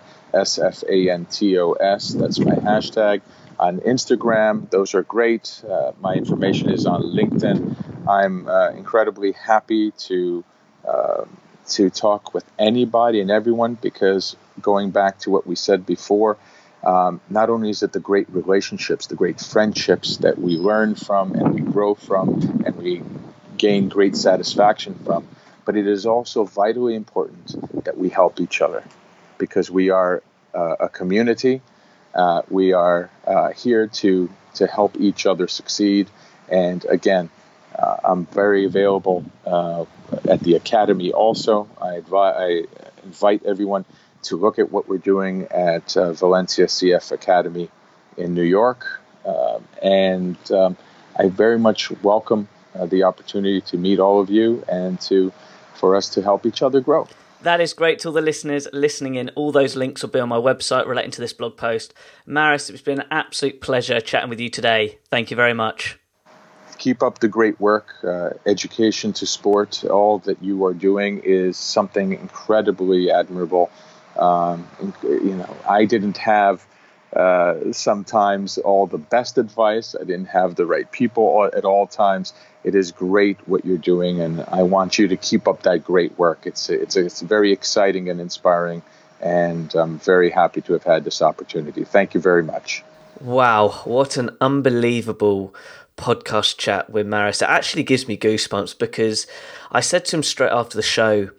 That's 2.18 2.38
my 2.38 2.54
hashtag 2.56 3.22
on 3.58 3.80
Instagram. 3.80 4.68
Those 4.68 4.94
are 4.94 5.02
great. 5.02 5.64
Uh, 5.66 5.92
my 6.02 6.12
information 6.12 6.68
is 6.68 6.84
on 6.84 7.02
LinkedIn. 7.02 8.06
I'm 8.06 8.46
uh, 8.46 8.72
incredibly 8.72 9.32
happy 9.32 9.92
to 9.92 10.44
uh, 10.86 11.24
to 11.68 11.88
talk 11.88 12.34
with 12.34 12.44
anybody 12.58 13.22
and 13.22 13.30
everyone 13.30 13.72
because 13.74 14.36
going 14.60 14.90
back 14.90 15.20
to 15.20 15.30
what 15.30 15.46
we 15.46 15.56
said 15.56 15.86
before, 15.86 16.36
um, 16.84 17.22
not 17.30 17.48
only 17.48 17.70
is 17.70 17.82
it 17.82 17.92
the 17.92 18.00
great 18.00 18.28
relationships, 18.28 19.06
the 19.06 19.16
great 19.16 19.40
friendships 19.40 20.18
that 20.18 20.38
we 20.38 20.58
learn 20.58 20.94
from 20.94 21.32
and 21.32 21.54
we 21.54 21.62
grow 21.62 21.94
from 21.94 22.62
and 22.66 22.76
we 22.76 23.02
gain 23.56 23.88
great 23.88 24.16
satisfaction 24.16 24.94
from, 25.04 25.26
but 25.64 25.76
it 25.76 25.86
is 25.86 26.06
also 26.06 26.44
vitally 26.44 26.94
important 26.94 27.84
that 27.84 27.96
we 27.96 28.08
help 28.08 28.40
each 28.40 28.60
other 28.60 28.84
because 29.38 29.70
we 29.70 29.90
are 29.90 30.22
uh, 30.54 30.76
a 30.80 30.88
community 30.88 31.60
uh, 32.16 32.40
we 32.48 32.72
are 32.72 33.10
uh, 33.26 33.50
here 33.50 33.86
to 33.86 34.30
to 34.54 34.66
help 34.66 34.96
each 34.98 35.26
other 35.26 35.46
succeed. 35.46 36.08
And 36.48 36.82
again, 36.86 37.28
uh, 37.78 37.96
I'm 38.02 38.24
very 38.26 38.64
available 38.64 39.24
uh, 39.44 39.84
at 40.26 40.40
the 40.40 40.54
academy. 40.54 41.12
Also, 41.12 41.68
I, 41.80 42.00
advi- 42.00 42.66
I, 42.66 43.04
invite 43.04 43.44
everyone 43.44 43.84
to 44.22 44.36
look 44.36 44.58
at 44.58 44.72
what 44.72 44.88
we're 44.88 44.96
doing 44.96 45.46
at 45.50 45.94
uh, 45.96 46.12
Valencia 46.14 46.66
CF 46.66 47.12
Academy 47.12 47.68
in 48.16 48.32
New 48.34 48.42
York. 48.42 48.86
Um, 49.26 49.64
and 49.82 50.50
um, 50.50 50.76
I 51.18 51.28
very 51.28 51.58
much 51.58 51.90
welcome 52.02 52.48
uh, 52.76 52.86
the 52.86 53.02
opportunity 53.02 53.60
to 53.62 53.76
meet 53.76 53.98
all 53.98 54.20
of 54.20 54.30
you 54.30 54.64
and 54.68 55.00
to 55.02 55.32
for 55.74 55.94
us 55.94 56.08
to 56.10 56.22
help 56.22 56.46
each 56.46 56.62
other 56.62 56.80
grow. 56.80 57.06
That 57.42 57.60
is 57.60 57.74
great 57.74 57.98
to 58.00 58.08
all 58.08 58.14
the 58.14 58.22
listeners 58.22 58.66
listening 58.72 59.14
in. 59.16 59.28
All 59.30 59.52
those 59.52 59.76
links 59.76 60.02
will 60.02 60.08
be 60.08 60.18
on 60.18 60.28
my 60.28 60.38
website 60.38 60.86
relating 60.86 61.10
to 61.12 61.20
this 61.20 61.32
blog 61.32 61.56
post. 61.56 61.92
Maris, 62.24 62.70
it's 62.70 62.82
been 62.82 63.00
an 63.00 63.06
absolute 63.10 63.60
pleasure 63.60 64.00
chatting 64.00 64.30
with 64.30 64.40
you 64.40 64.48
today. 64.48 64.98
Thank 65.10 65.30
you 65.30 65.36
very 65.36 65.54
much. 65.54 65.98
Keep 66.78 67.02
up 67.02 67.18
the 67.18 67.28
great 67.28 67.60
work. 67.60 67.94
Uh, 68.02 68.30
education 68.46 69.12
to 69.14 69.26
sport, 69.26 69.84
all 69.84 70.18
that 70.20 70.42
you 70.42 70.64
are 70.64 70.74
doing 70.74 71.20
is 71.24 71.56
something 71.56 72.12
incredibly 72.12 73.10
admirable. 73.10 73.70
Um, 74.18 74.66
you 75.02 75.36
know, 75.36 75.56
I 75.68 75.84
didn't 75.84 76.16
have 76.18 76.66
uh, 77.14 77.72
sometimes 77.72 78.58
all 78.58 78.86
the 78.86 78.98
best 78.98 79.38
advice. 79.38 79.94
I 79.98 80.04
didn't 80.04 80.26
have 80.26 80.54
the 80.54 80.66
right 80.66 80.90
people 80.90 81.48
at 81.54 81.64
all 81.64 81.86
times. 81.86 82.34
It 82.66 82.74
is 82.74 82.90
great 82.90 83.38
what 83.46 83.64
you're 83.64 83.78
doing, 83.78 84.20
and 84.20 84.44
I 84.48 84.64
want 84.64 84.98
you 84.98 85.06
to 85.06 85.16
keep 85.16 85.46
up 85.46 85.62
that 85.62 85.84
great 85.84 86.18
work. 86.18 86.40
It's 86.46 86.68
it's 86.68 86.96
it's 86.96 87.20
very 87.20 87.52
exciting 87.52 88.10
and 88.10 88.20
inspiring, 88.20 88.82
and 89.20 89.72
I'm 89.76 90.00
very 90.00 90.30
happy 90.30 90.60
to 90.62 90.72
have 90.72 90.82
had 90.82 91.04
this 91.04 91.22
opportunity. 91.22 91.84
Thank 91.84 92.12
you 92.14 92.20
very 92.20 92.42
much. 92.42 92.82
Wow, 93.20 93.68
what 93.84 94.16
an 94.16 94.36
unbelievable 94.40 95.54
podcast 95.96 96.58
chat 96.58 96.90
with 96.90 97.06
Maris. 97.06 97.40
It 97.40 97.48
actually 97.48 97.84
gives 97.84 98.08
me 98.08 98.18
goosebumps 98.18 98.76
because 98.76 99.28
I 99.70 99.80
said 99.80 100.04
to 100.06 100.16
him 100.16 100.24
straight 100.24 100.50
after 100.50 100.76
the 100.76 100.82
show 100.82 101.30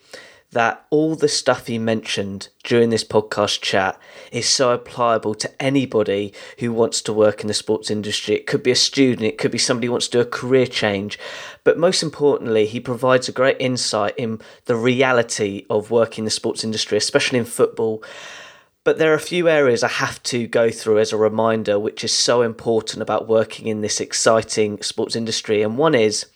that 0.51 0.85
all 0.89 1.15
the 1.15 1.27
stuff 1.27 1.67
he 1.67 1.77
mentioned 1.77 2.47
during 2.63 2.89
this 2.89 3.03
podcast 3.03 3.61
chat 3.61 3.99
is 4.31 4.47
so 4.47 4.73
applicable 4.73 5.35
to 5.35 5.61
anybody 5.61 6.33
who 6.59 6.71
wants 6.71 7.01
to 7.01 7.11
work 7.11 7.41
in 7.41 7.47
the 7.47 7.53
sports 7.53 7.91
industry. 7.91 8.35
It 8.35 8.47
could 8.47 8.63
be 8.63 8.71
a 8.71 8.75
student, 8.75 9.27
it 9.27 9.37
could 9.37 9.51
be 9.51 9.57
somebody 9.57 9.87
who 9.87 9.91
wants 9.91 10.07
to 10.07 10.17
do 10.17 10.21
a 10.21 10.25
career 10.25 10.65
change. 10.65 11.19
But 11.65 11.77
most 11.77 12.01
importantly, 12.01 12.65
he 12.65 12.79
provides 12.79 13.27
a 13.27 13.33
great 13.33 13.57
insight 13.59 14.15
in 14.17 14.39
the 14.65 14.77
reality 14.77 15.65
of 15.69 15.91
working 15.91 16.21
in 16.21 16.25
the 16.25 16.31
sports 16.31 16.63
industry, 16.63 16.97
especially 16.97 17.39
in 17.39 17.45
football. 17.45 18.01
But 18.85 18.99
there 18.99 19.11
are 19.11 19.15
a 19.15 19.19
few 19.19 19.49
areas 19.49 19.83
I 19.83 19.89
have 19.89 20.23
to 20.23 20.47
go 20.47 20.71
through 20.71 20.99
as 20.99 21.11
a 21.11 21.17
reminder, 21.17 21.77
which 21.77 22.05
is 22.05 22.13
so 22.13 22.41
important 22.41 23.01
about 23.01 23.27
working 23.27 23.67
in 23.67 23.81
this 23.81 23.99
exciting 23.99 24.81
sports 24.81 25.13
industry. 25.13 25.61
And 25.61 25.77
one 25.77 25.93
is 25.93 26.27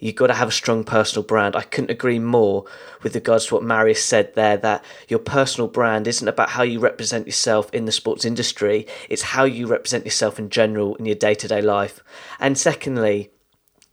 you've 0.00 0.16
got 0.16 0.26
to 0.26 0.34
have 0.34 0.48
a 0.48 0.52
strong 0.52 0.82
personal 0.82 1.22
brand. 1.22 1.54
I 1.54 1.62
couldn't 1.62 1.90
agree 1.90 2.18
more 2.18 2.64
with 3.02 3.14
regards 3.14 3.46
to 3.46 3.54
what 3.54 3.62
Marios 3.62 3.98
said 3.98 4.34
there 4.34 4.56
that 4.56 4.84
your 5.08 5.20
personal 5.20 5.68
brand 5.68 6.08
isn't 6.08 6.26
about 6.26 6.50
how 6.50 6.62
you 6.62 6.80
represent 6.80 7.26
yourself 7.26 7.72
in 7.72 7.84
the 7.84 7.92
sports 7.92 8.24
industry, 8.24 8.86
it's 9.08 9.22
how 9.22 9.44
you 9.44 9.66
represent 9.66 10.04
yourself 10.04 10.38
in 10.38 10.50
general 10.50 10.96
in 10.96 11.06
your 11.06 11.14
day 11.14 11.34
to 11.34 11.46
day 11.46 11.62
life. 11.62 12.02
And 12.40 12.58
secondly, 12.58 13.30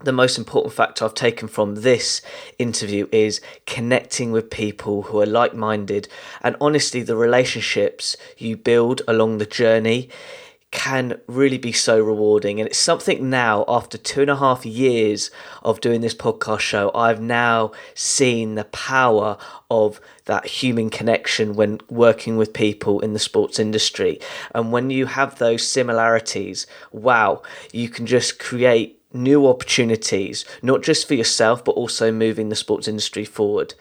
the 0.04 0.12
most 0.12 0.38
important 0.38 0.74
factor 0.74 1.04
I've 1.04 1.16
taken 1.16 1.48
from 1.48 1.76
this 1.76 2.22
interview 2.60 3.08
is 3.12 3.42
connecting 3.66 4.32
with 4.32 4.52
people 4.52 5.04
who 5.04 5.20
are 5.20 5.26
like 5.26 5.56
minded. 5.56 6.08
And 6.42 6.56
honestly, 6.62 7.02
the 7.02 7.16
relationships 7.16 8.16
you 8.38 8.58
build 8.58 9.02
along 9.08 9.40
the 9.40 9.46
journey 9.48 10.10
can 10.72 11.20
really 11.28 11.58
be 11.58 11.72
so 11.72 12.00
rewarding. 12.00 12.60
And 12.60 12.68
it's 12.68 12.78
something 12.78 13.30
now, 13.30 13.64
after 13.68 13.98
two 13.98 14.22
and 14.22 14.30
a 14.30 14.36
half 14.36 14.66
years 14.66 15.32
of 15.64 15.80
doing 15.80 16.02
this 16.02 16.14
podcast 16.14 16.60
show, 16.60 16.92
I've 16.94 17.22
now 17.22 17.72
seen 17.94 18.56
the 18.56 18.66
power 18.66 19.38
of 19.72 20.02
that 20.26 20.46
human 20.46 20.90
connection 20.90 21.56
when 21.56 21.80
working 21.90 22.36
with 22.36 22.52
people 22.52 23.00
in 23.00 23.14
the 23.14 23.20
sports 23.20 23.60
industry. 23.60 24.20
And 24.54 24.72
when 24.72 24.90
you 24.90 25.06
have 25.06 25.38
those 25.38 25.68
similarities, 25.68 26.68
wow, 26.92 27.44
you 27.72 27.88
can 27.88 28.06
just 28.06 28.38
create 28.38 29.02
new 29.14 29.48
opportunities, 29.48 30.44
not 30.62 30.84
just 30.84 31.08
for 31.08 31.14
yourself, 31.14 31.64
but 31.64 31.72
also 31.72 32.12
moving 32.12 32.50
the 32.50 32.56
sports 32.56 32.90
industry 32.90 33.24
forward. 33.24 33.74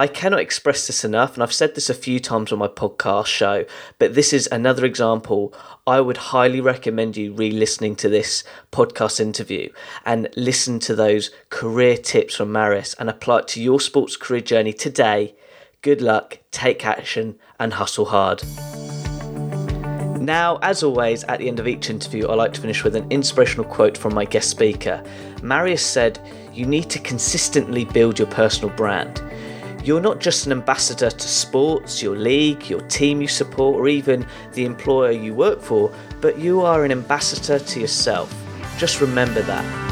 I 0.00 0.06
cannot 0.06 0.40
express 0.40 0.86
this 0.86 1.04
enough, 1.04 1.34
and 1.34 1.42
I've 1.42 1.52
said 1.52 1.74
this 1.74 1.90
a 1.90 1.94
few 1.94 2.20
times 2.20 2.50
on 2.52 2.58
my 2.58 2.68
podcast 2.68 3.26
show, 3.26 3.66
but 3.98 4.14
this 4.14 4.32
is 4.32 4.48
another 4.50 4.86
example. 4.86 5.52
I 5.86 6.00
would 6.00 6.16
highly 6.16 6.62
recommend 6.62 7.18
you 7.18 7.34
re 7.34 7.50
listening 7.50 7.96
to 7.96 8.08
this 8.08 8.42
podcast 8.72 9.20
interview 9.20 9.68
and 10.06 10.30
listen 10.38 10.78
to 10.78 10.94
those 10.94 11.30
career 11.50 11.98
tips 11.98 12.36
from 12.36 12.50
Maris 12.50 12.94
and 12.94 13.10
apply 13.10 13.40
it 13.40 13.48
to 13.48 13.62
your 13.62 13.78
sports 13.78 14.16
career 14.16 14.40
journey 14.40 14.72
today. 14.72 15.34
Good 15.82 16.00
luck, 16.00 16.38
take 16.50 16.86
action, 16.86 17.38
and 17.58 17.74
hustle 17.74 18.06
hard. 18.06 18.42
Now, 20.18 20.58
as 20.62 20.82
always, 20.82 21.24
at 21.24 21.40
the 21.40 21.48
end 21.48 21.60
of 21.60 21.68
each 21.68 21.90
interview, 21.90 22.26
I 22.26 22.34
like 22.36 22.54
to 22.54 22.60
finish 22.62 22.84
with 22.84 22.96
an 22.96 23.06
inspirational 23.12 23.66
quote 23.66 23.98
from 23.98 24.14
my 24.14 24.24
guest 24.24 24.48
speaker. 24.48 25.04
Marios 25.42 25.80
said, 25.80 26.18
You 26.54 26.64
need 26.64 26.88
to 26.88 26.98
consistently 27.00 27.84
build 27.84 28.18
your 28.18 28.28
personal 28.28 28.74
brand. 28.76 29.22
You're 29.82 30.00
not 30.00 30.20
just 30.20 30.46
an 30.46 30.52
ambassador 30.52 31.10
to 31.10 31.28
sports, 31.28 32.02
your 32.02 32.16
league, 32.16 32.68
your 32.68 32.82
team 32.82 33.22
you 33.22 33.28
support, 33.28 33.80
or 33.80 33.88
even 33.88 34.26
the 34.52 34.66
employer 34.66 35.10
you 35.10 35.32
work 35.32 35.60
for, 35.62 35.90
but 36.20 36.38
you 36.38 36.60
are 36.60 36.84
an 36.84 36.92
ambassador 36.92 37.58
to 37.58 37.80
yourself. 37.80 38.34
Just 38.76 39.00
remember 39.00 39.40
that. 39.42 39.89